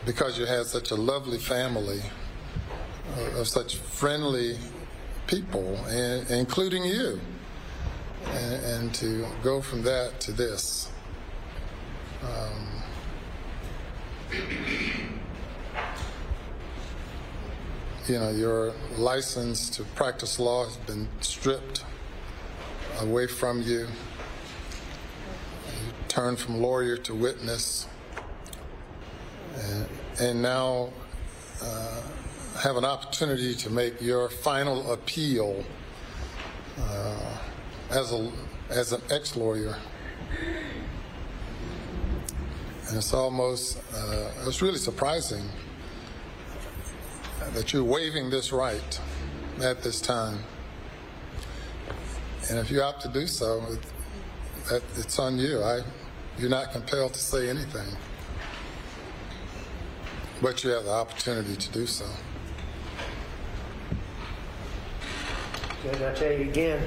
because 0.07 0.39
you 0.39 0.47
had 0.47 0.67
such 0.67 0.91
a 0.91 0.95
lovely 0.95 1.39
family 1.39 2.01
uh, 3.17 3.41
of 3.41 3.49
such 3.49 3.77
friendly 3.77 4.57
people, 5.27 5.77
and, 5.87 6.29
including 6.31 6.85
you, 6.85 7.21
and, 8.33 8.65
and 8.65 8.95
to 8.95 9.27
go 9.43 9.61
from 9.61 9.83
that 9.83 10.19
to 10.21 10.33
this. 10.33 10.80
Um, 12.23 12.67
you 18.09 18.19
know, 18.19 18.31
your 18.31 18.73
license 18.97 19.71
to 19.71 19.85
practice 19.95 20.39
law 20.39 20.65
has 20.65 20.77
been 20.77 21.09
stripped 21.21 21.85
away 23.01 23.27
from 23.27 23.63
you. 23.63 23.81
You 23.81 23.89
turn 26.09 26.37
from 26.37 26.61
lawyer 26.61 26.97
to 26.99 27.15
witness, 27.15 27.87
and, 29.57 29.87
and 30.21 30.43
now 30.43 30.91
uh, 31.63 32.03
have 32.63 32.77
an 32.77 32.85
opportunity 32.85 33.55
to 33.55 33.71
make 33.71 34.01
your 34.01 34.29
final 34.29 34.93
appeal 34.93 35.65
uh, 36.79 37.37
as 37.91 38.13
a 38.13 38.31
as 38.69 38.93
an 38.93 39.01
ex-lawyer. 39.11 39.77
And 42.91 42.99
it's 42.99 43.15
almost 43.15 43.79
uh, 43.95 44.33
it's 44.47 44.61
really 44.61 44.77
surprising 44.79 45.45
that 47.53 47.73
you're 47.73 47.85
waiving 47.85 48.31
this 48.31 48.51
right 48.51 49.01
at 49.63 49.81
this 49.81 50.01
time. 50.01 50.41
And 52.49 52.59
if 52.59 52.69
you 52.69 52.83
opt 52.83 53.03
to 53.03 53.09
do 53.09 53.29
so, 53.29 53.65
it, 54.73 54.83
it's 54.97 55.21
on 55.21 55.39
you. 55.39 55.63
I, 55.63 55.83
you're 56.37 56.51
not 56.51 56.73
compelled 56.73 57.15
to 57.15 57.21
say 57.21 57.49
anything. 57.49 57.87
But 60.43 60.65
you 60.65 60.71
have 60.71 60.83
the 60.83 60.91
opportunity 60.91 61.55
to 61.55 61.71
do 61.71 61.87
so. 61.87 62.07
Judge, 65.85 66.03
I 66.03 66.13
tell 66.13 66.33
you 66.33 66.51
again, 66.51 66.83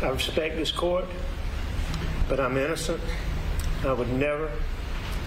I 0.00 0.08
respect 0.08 0.56
this 0.56 0.72
court, 0.72 1.04
but 2.26 2.40
I'm 2.40 2.56
innocent. 2.56 3.02
I 3.84 3.92
would 3.92 4.12
never, 4.12 4.50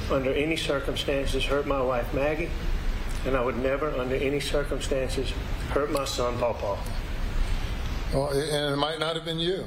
under 0.10 0.34
any 0.34 0.56
circumstances, 0.56 1.44
hurt 1.44 1.68
my 1.68 1.82
wife 1.82 2.14
Maggie, 2.14 2.50
and 3.26 3.36
I 3.36 3.44
would 3.44 3.58
never, 3.58 3.90
under 3.92 4.16
any 4.16 4.40
circumstances, 4.40 5.32
hurt 5.70 5.92
my 5.92 6.06
son 6.06 6.38
Paw 6.38 6.54
Paw. 6.54 6.78
Well, 8.14 8.30
and 8.30 8.74
it 8.74 8.78
might 8.78 9.00
not 9.00 9.16
have 9.16 9.26
been 9.26 9.40
you. 9.40 9.66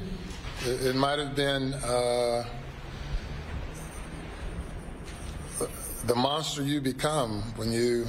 It, 0.65 0.87
it 0.87 0.95
might 0.95 1.19
have 1.19 1.35
been 1.35 1.73
uh, 1.73 2.45
the 6.05 6.15
monster 6.15 6.63
you 6.63 6.81
become 6.81 7.43
when 7.55 7.71
you 7.71 8.07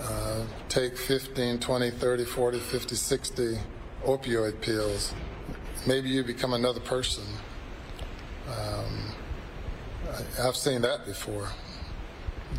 uh, 0.00 0.44
take 0.68 0.96
15, 0.96 1.58
20, 1.58 1.90
30, 1.90 2.24
40, 2.24 2.58
50, 2.58 2.94
60 2.94 3.58
opioid 4.04 4.60
pills. 4.60 5.12
Maybe 5.86 6.08
you 6.08 6.22
become 6.22 6.52
another 6.52 6.80
person. 6.80 7.24
Um, 8.48 9.09
I've 10.42 10.56
seen 10.56 10.82
that 10.82 11.04
before. 11.06 11.48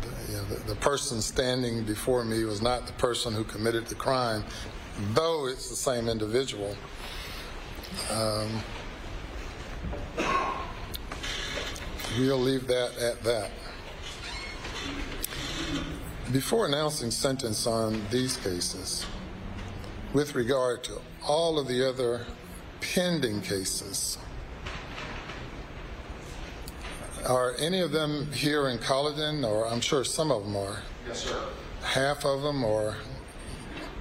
The, 0.00 0.32
you 0.32 0.38
know, 0.38 0.44
the, 0.44 0.74
the 0.74 0.74
person 0.76 1.20
standing 1.20 1.84
before 1.84 2.24
me 2.24 2.44
was 2.44 2.62
not 2.62 2.86
the 2.86 2.92
person 2.94 3.34
who 3.34 3.44
committed 3.44 3.86
the 3.86 3.94
crime, 3.94 4.44
though 5.14 5.46
it's 5.46 5.68
the 5.68 5.76
same 5.76 6.08
individual. 6.08 6.76
Um, 8.10 8.62
we'll 12.18 12.38
leave 12.38 12.66
that 12.68 12.96
at 12.98 13.22
that. 13.24 13.50
Before 16.32 16.66
announcing 16.66 17.10
sentence 17.10 17.66
on 17.66 18.02
these 18.10 18.38
cases, 18.38 19.04
with 20.14 20.34
regard 20.34 20.84
to 20.84 21.00
all 21.26 21.58
of 21.58 21.68
the 21.68 21.86
other 21.86 22.24
pending 22.80 23.42
cases, 23.42 24.16
are 27.26 27.54
any 27.58 27.80
of 27.80 27.92
them 27.92 28.30
here 28.32 28.68
in 28.68 28.78
Colleton, 28.78 29.44
or 29.44 29.66
I'm 29.66 29.80
sure 29.80 30.04
some 30.04 30.30
of 30.30 30.44
them 30.44 30.56
are? 30.56 30.78
Yes, 31.06 31.24
sir. 31.24 31.40
Half 31.82 32.24
of 32.24 32.42
them, 32.42 32.64
or 32.64 32.96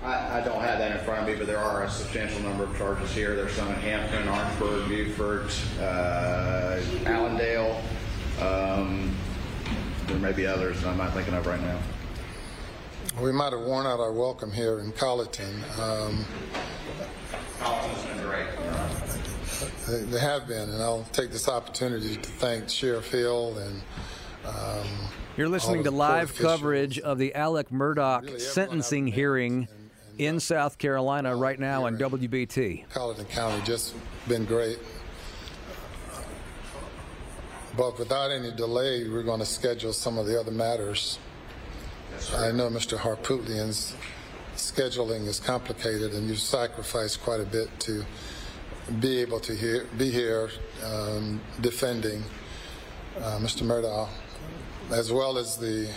I, 0.04 0.40
I 0.40 0.42
don't 0.42 0.62
have 0.62 0.80
that 0.80 1.00
in 1.00 1.06
front 1.06 1.22
of 1.22 1.28
me, 1.28 1.36
but 1.36 1.48
there 1.48 1.60
are 1.60 1.84
a 1.84 1.90
substantial 1.90 2.42
number 2.42 2.64
of 2.64 2.76
charges 2.78 3.12
here. 3.14 3.36
There's 3.36 3.54
some 3.54 3.68
in 3.70 3.76
Hampton, 3.76 4.28
Orangeburg, 4.28 4.88
Beaufort, 4.88 5.54
uh, 5.80 6.80
Allendale. 7.06 7.82
Um, 8.40 9.16
there 10.08 10.18
may 10.18 10.32
be 10.32 10.48
others 10.48 10.82
that 10.82 10.90
I'm 10.90 10.98
not 10.98 11.14
thinking 11.14 11.34
of 11.36 11.46
right 11.46 11.62
now. 11.62 11.80
we 13.22 13.32
might 13.32 13.54
have 13.54 13.62
worn 13.62 13.86
out 13.86 14.00
our 14.00 14.12
welcome 14.12 14.52
here 14.52 14.80
in 14.80 14.92
Colleton. 14.94 15.64
Um, 15.80 16.26
Colleton's 17.60 18.04
been 18.04 18.08
great. 18.08 18.11
They, 19.88 20.02
they 20.02 20.20
have 20.20 20.48
been, 20.48 20.70
and 20.70 20.82
I'll 20.82 21.08
take 21.12 21.32
this 21.32 21.48
opportunity 21.48 22.16
to 22.16 22.30
thank 22.30 22.70
Sheriff 22.70 23.12
Hill 23.12 23.58
and. 23.58 23.82
Um, 24.46 24.88
You're 25.38 25.50
listening 25.50 25.80
all 25.80 25.84
to 25.86 25.92
live 25.92 26.36
coverage 26.36 27.00
of 27.00 27.18
the 27.18 27.34
Alec 27.36 27.70
Murdaugh 27.70 28.24
Really, 28.24 28.40
sentencing 28.40 29.04
out 29.04 29.12
there 29.12 29.16
hearing 29.16 29.68
in 30.18 30.40
South 30.40 30.78
Carolina 30.78 31.36
right 31.36 31.60
now 31.60 31.86
on 31.86 31.98
WBT. 31.98 32.90
Colleton 32.90 33.26
County 33.26 33.62
just 33.64 33.96
been 34.28 34.46
great. 34.46 34.80
But 37.78 37.98
without 37.98 38.32
any 38.32 38.52
delay, 38.52 39.08
we're 39.08 39.24
going 39.24 39.40
to 39.40 39.46
schedule 39.46 39.94
some 39.94 40.18
of 40.18 40.26
the 40.26 40.40
other 40.40 40.52
matters. 40.52 41.18
I 42.36 42.52
know 42.52 42.70
Mr. 42.70 42.98
Harpootlian's 42.98 43.96
scheduling 44.56 45.26
is 45.28 45.40
complicated, 45.40 46.14
and 46.14 46.28
you've 46.28 46.40
sacrificed 46.40 47.22
quite 47.24 47.40
a 47.40 47.46
bit 47.46 47.68
to 47.82 48.06
be 49.00 49.20
able 49.20 49.40
to 49.40 49.56
hear, 49.56 49.86
be 49.98 50.10
here 50.10 50.50
um, 50.84 51.40
defending 51.62 52.24
uh, 53.18 53.38
Mr. 53.40 53.64
Murdaugh, 53.64 54.10
as 54.92 55.12
well 55.12 55.38
as 55.38 55.58
the 55.58 55.90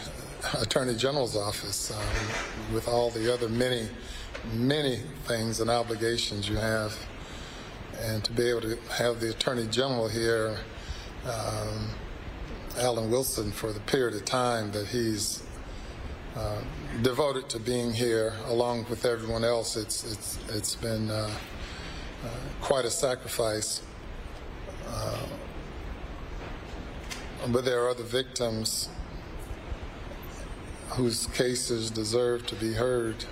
Attorney 0.61 0.95
General's 0.95 1.37
office, 1.37 1.91
um, 1.91 2.75
with 2.75 2.89
all 2.89 3.11
the 3.11 3.33
other 3.33 3.49
many, 3.49 3.89
many 4.53 5.01
things 5.27 5.61
and 5.61 5.71
obligations 5.71 6.49
you 6.49 6.57
have. 6.57 6.97
And 8.01 8.25
to 8.25 8.33
be 8.33 8.49
able 8.49 8.63
to 8.63 8.77
have 8.93 9.21
the 9.21 9.31
Attorney 9.31 9.67
General 9.69 10.09
here, 10.09 10.59
um, 11.25 11.91
Alan 12.79 13.11
Wilson, 13.11 13.53
for 13.53 13.73
the 13.73 13.81
period 13.81 14.15
of 14.15 14.25
time 14.25 14.73
that 14.73 14.89
he's 14.89 15.45
uh, 16.37 16.61
devoted 17.03 17.49
to 17.51 17.61
being 17.61 17.93
here, 17.93 18.35
along 18.47 18.87
with 18.91 19.05
everyone 19.05 19.45
else, 19.45 19.77
it's 19.77 20.03
it's 20.13 20.39
it's 20.49 20.75
been 20.75 21.09
uh, 21.09 21.31
quite 22.61 22.85
a 22.85 22.91
sacrifice. 22.91 23.83
Uh, 24.87 25.27
but 27.49 27.65
there 27.65 27.83
are 27.85 27.91
other 27.91 28.05
victims 28.05 28.89
whose 30.91 31.27
cases 31.29 31.91
deserve 31.91 32.47
to 32.47 32.55
be 32.57 32.73
heard. 32.73 33.25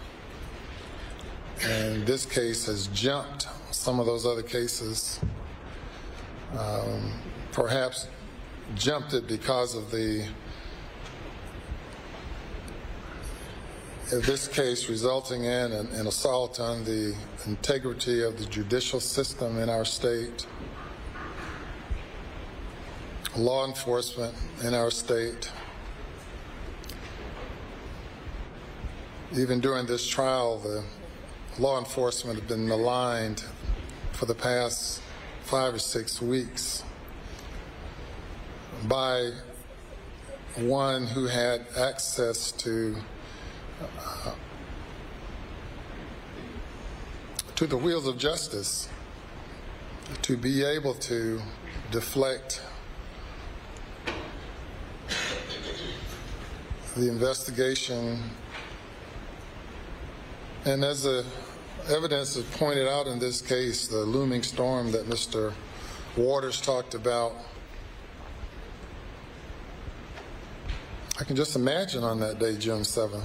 And 1.63 2.07
this 2.07 2.27
case 2.27 2.67
has 2.67 2.89
jumped 2.89 3.47
some 3.71 4.01
of 4.01 4.07
those 4.07 4.27
other 4.27 4.43
cases. 4.43 5.21
Um, 6.59 7.13
perhaps 7.53 8.09
jumped 8.75 9.15
it 9.15 9.27
because 9.27 9.75
of 9.75 9.91
the 9.91 10.27
this 14.21 14.47
case 14.47 14.91
resulting 14.91 15.45
in 15.45 15.73
an, 15.73 15.87
an 15.95 16.07
assault 16.07 16.61
on 16.61 16.85
the 16.85 17.15
integrity 17.47 18.23
of 18.23 18.39
the 18.39 18.45
judicial 18.45 19.01
system 19.01 19.59
in 19.59 19.71
our 19.71 19.87
state, 19.87 20.47
law 23.35 23.67
enforcement 23.67 24.35
in 24.65 24.75
our 24.75 24.91
state. 24.91 25.51
Even 29.35 29.61
during 29.61 29.87
this 29.87 30.07
trial, 30.07 30.59
the 30.59 30.85
law 31.59 31.79
enforcement 31.79 32.39
have 32.39 32.49
been 32.49 32.69
maligned 32.69 33.43
for 34.13 34.27
the 34.27 34.35
past 34.35 35.01
five 35.45 35.73
or 35.73 35.79
six 35.79 36.21
weeks 36.21 36.85
by 38.85 39.31
one 40.57 41.07
who 41.07 41.25
had 41.25 41.65
access 41.79 42.53
to 42.53 42.95
to 47.55 47.67
the 47.67 47.77
wheels 47.77 48.07
of 48.07 48.19
justice 48.19 48.89
to 50.23 50.37
be 50.37 50.65
able 50.65 50.95
to 50.95 51.41
deflect 51.91 52.63
the 56.97 57.09
investigation 57.09 58.19
and 60.65 60.85
as 60.85 61.05
the 61.05 61.25
evidence 61.89 62.37
is 62.37 62.45
pointed 62.57 62.87
out 62.87 63.07
in 63.07 63.19
this 63.19 63.41
case 63.41 63.89
the 63.89 63.97
looming 63.97 64.43
storm 64.43 64.93
that 64.93 65.09
Mr. 65.09 65.53
Waters 66.17 66.61
talked 66.61 66.95
about 66.95 67.35
I 71.23 71.25
can 71.25 71.37
just 71.37 71.55
imagine 71.55 72.03
on 72.03 72.19
that 72.19 72.41
day, 72.41 72.57
June 72.57 72.81
7th, 72.81 73.23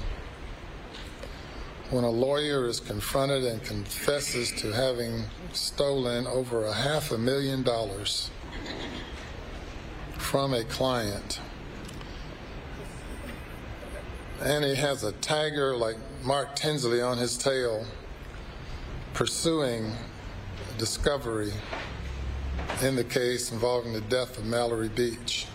when 1.90 2.04
a 2.04 2.10
lawyer 2.10 2.68
is 2.68 2.80
confronted 2.82 3.46
and 3.46 3.64
confesses 3.64 4.52
to 4.52 4.74
having 4.74 5.24
stolen 5.54 6.28
over 6.28 6.66
a 6.66 6.74
half 6.74 7.12
a 7.12 7.18
million 7.18 7.64
dollars 7.64 8.30
from 10.18 10.54
a 10.54 10.64
client, 10.66 11.40
and 14.42 14.66
he 14.66 14.76
has 14.76 15.04
a 15.04 15.14
tiger 15.14 15.78
like 15.78 15.96
Mark 16.24 16.56
Tinsley 16.56 17.02
on 17.02 17.18
his 17.18 17.38
tail 17.38 17.86
pursuing 19.14 19.92
discovery 20.78 21.52
in 22.84 22.96
the 22.96 23.04
case 23.04 23.52
involving 23.52 23.94
the 23.94 24.02
death 24.02 24.38
of 24.38 24.46
Mallory 24.46 24.90
Beach. 24.90 25.48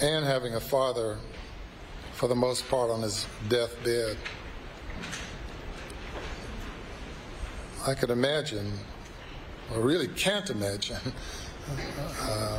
And 0.00 0.26
having 0.26 0.54
a 0.54 0.60
father, 0.60 1.18
for 2.16 2.28
the 2.28 2.34
most 2.34 2.66
part, 2.68 2.90
on 2.90 3.02
his 3.02 3.26
deathbed. 3.48 4.16
I 7.86 7.94
could 7.94 8.08
imagine, 8.08 8.72
or 9.72 9.82
really 9.82 10.08
can't 10.08 10.48
imagine, 10.48 10.96
uh, 12.22 12.58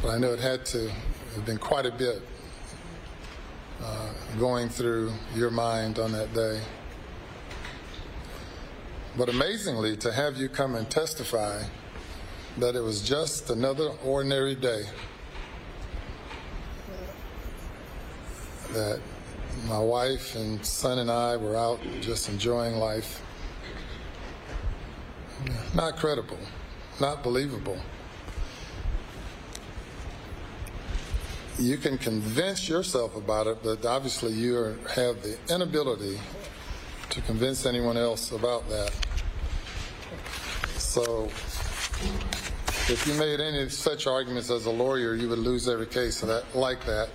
but 0.00 0.08
I 0.08 0.16
know 0.16 0.32
it 0.32 0.40
had 0.40 0.64
to 0.66 0.90
have 1.34 1.44
been 1.44 1.58
quite 1.58 1.84
a 1.84 1.92
bit 1.92 2.22
uh, 3.82 4.08
going 4.38 4.70
through 4.70 5.12
your 5.34 5.50
mind 5.50 5.98
on 5.98 6.12
that 6.12 6.32
day. 6.32 6.62
But 9.18 9.28
amazingly, 9.28 9.98
to 9.98 10.12
have 10.12 10.38
you 10.38 10.48
come 10.48 10.76
and 10.76 10.88
testify 10.90 11.62
that 12.56 12.74
it 12.74 12.80
was 12.80 13.02
just 13.06 13.50
another 13.50 13.90
ordinary 14.02 14.54
day, 14.54 14.84
that 18.72 19.00
my 19.66 19.78
wife 19.78 20.34
and 20.34 20.64
son 20.64 20.98
and 20.98 21.10
I 21.10 21.36
were 21.36 21.56
out 21.56 21.80
just 22.00 22.28
enjoying 22.28 22.76
life. 22.76 23.22
Not 25.74 25.96
credible, 25.96 26.38
not 27.00 27.22
believable. 27.22 27.78
You 31.58 31.76
can 31.76 31.98
convince 31.98 32.68
yourself 32.68 33.16
about 33.16 33.46
it, 33.46 33.58
but 33.62 33.84
obviously 33.84 34.32
you 34.32 34.56
are, 34.56 34.78
have 34.94 35.22
the 35.22 35.36
inability 35.50 36.18
to 37.10 37.20
convince 37.22 37.66
anyone 37.66 37.96
else 37.96 38.32
about 38.32 38.68
that. 38.70 38.92
So, 40.78 41.24
if 42.88 43.04
you 43.06 43.14
made 43.14 43.40
any 43.40 43.68
such 43.68 44.06
arguments 44.06 44.50
as 44.50 44.66
a 44.66 44.70
lawyer, 44.70 45.14
you 45.14 45.28
would 45.28 45.38
lose 45.38 45.68
every 45.68 45.86
case 45.86 46.20
that, 46.20 46.44
like 46.54 46.84
that. 46.86 47.10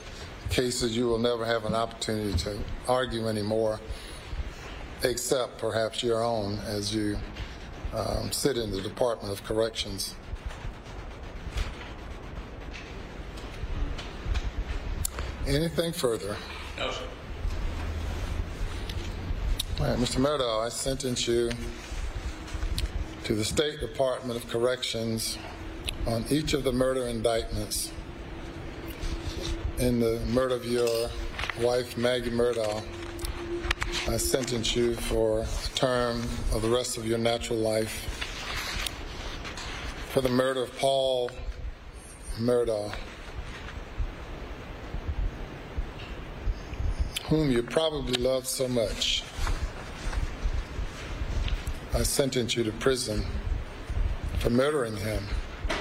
Cases 0.55 0.95
you 0.95 1.05
will 1.07 1.19
never 1.19 1.43
have 1.43 1.65
an 1.65 1.75
opportunity 1.75 2.31
to 2.37 2.57
argue 2.87 3.27
anymore, 3.27 3.81
except 5.03 5.57
perhaps 5.57 6.01
your 6.01 6.23
own 6.23 6.59
as 6.59 6.95
you 6.95 7.17
um, 7.93 8.31
sit 8.31 8.55
in 8.55 8.71
the 8.71 8.81
Department 8.81 9.33
of 9.33 9.43
Corrections. 9.43 10.15
Anything 15.45 15.91
further? 15.91 16.37
No, 16.77 16.89
sir. 16.89 17.03
All 19.81 19.87
right, 19.87 19.99
Mr. 19.99 20.21
Murdaugh, 20.21 20.65
I 20.65 20.69
sentence 20.69 21.27
you 21.27 21.51
to 23.25 23.35
the 23.35 23.43
State 23.43 23.81
Department 23.81 24.41
of 24.41 24.49
Corrections 24.49 25.37
on 26.07 26.23
each 26.29 26.53
of 26.53 26.63
the 26.63 26.71
murder 26.71 27.07
indictments 27.07 27.91
in 29.79 29.99
the 29.99 30.19
murder 30.27 30.55
of 30.55 30.65
your 30.65 31.09
wife, 31.59 31.97
Maggie 31.97 32.31
Murdaugh. 32.31 32.81
I 34.07 34.17
sentence 34.17 34.75
you 34.75 34.95
for 34.95 35.41
a 35.41 35.75
term 35.75 36.21
of 36.53 36.61
the 36.61 36.69
rest 36.69 36.97
of 36.97 37.05
your 37.05 37.17
natural 37.17 37.59
life 37.59 37.91
for 40.13 40.21
the 40.21 40.29
murder 40.29 40.63
of 40.63 40.77
Paul 40.77 41.29
Murdaugh, 42.39 42.93
whom 47.25 47.51
you 47.51 47.61
probably 47.61 48.13
loved 48.13 48.47
so 48.47 48.69
much. 48.69 49.23
I 51.93 52.03
sentence 52.03 52.55
you 52.55 52.63
to 52.63 52.71
prison 52.71 53.25
for 54.39 54.49
murdering 54.49 54.95
him. 54.95 55.23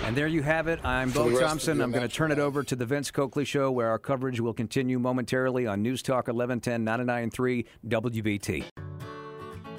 And 0.05 0.17
there 0.17 0.27
you 0.27 0.43
have 0.43 0.69
it. 0.69 0.85
I'm 0.85 1.11
For 1.11 1.31
Bo 1.31 1.41
Thompson. 1.41 1.81
I'm 1.81 1.91
going 1.91 2.07
to 2.07 2.15
turn 2.15 2.31
it 2.31 2.39
over 2.39 2.63
to 2.63 2.77
the 2.77 2.85
Vince 2.87 3.11
Coakley 3.11 3.45
Show, 3.45 3.71
where 3.71 3.89
our 3.89 3.99
coverage 3.99 4.41
will 4.41 4.53
continue 4.53 4.99
momentarily 4.99 5.67
on 5.67 5.83
News 5.83 6.03
Talk 6.03 6.29
1110 6.29 6.85
99.3 6.85 7.65
WBT. 7.89 8.65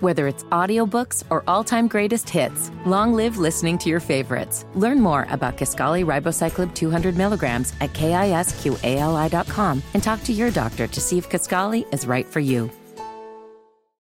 Whether 0.01 0.27
it's 0.27 0.43
audiobooks 0.45 1.23
or 1.29 1.43
all-time 1.47 1.87
greatest 1.87 2.29
hits, 2.29 2.69
long 2.85 3.13
live 3.13 3.37
listening 3.37 3.77
to 3.79 3.89
your 3.89 4.01
favorites. 4.01 4.65
Learn 4.75 4.99
more 4.99 5.25
about 5.29 5.57
Kisqali 5.57 6.03
Ribociclib 6.03 6.73
200 6.75 7.15
milligrams 7.15 7.73
at 7.79 7.93
kisqali.com 7.93 9.83
and 9.93 10.03
talk 10.03 10.21
to 10.23 10.33
your 10.33 10.51
doctor 10.51 10.87
to 10.87 11.01
see 11.01 11.17
if 11.17 11.29
Kisqali 11.29 11.91
is 11.93 12.05
right 12.05 12.25
for 12.25 12.41
you. 12.41 12.69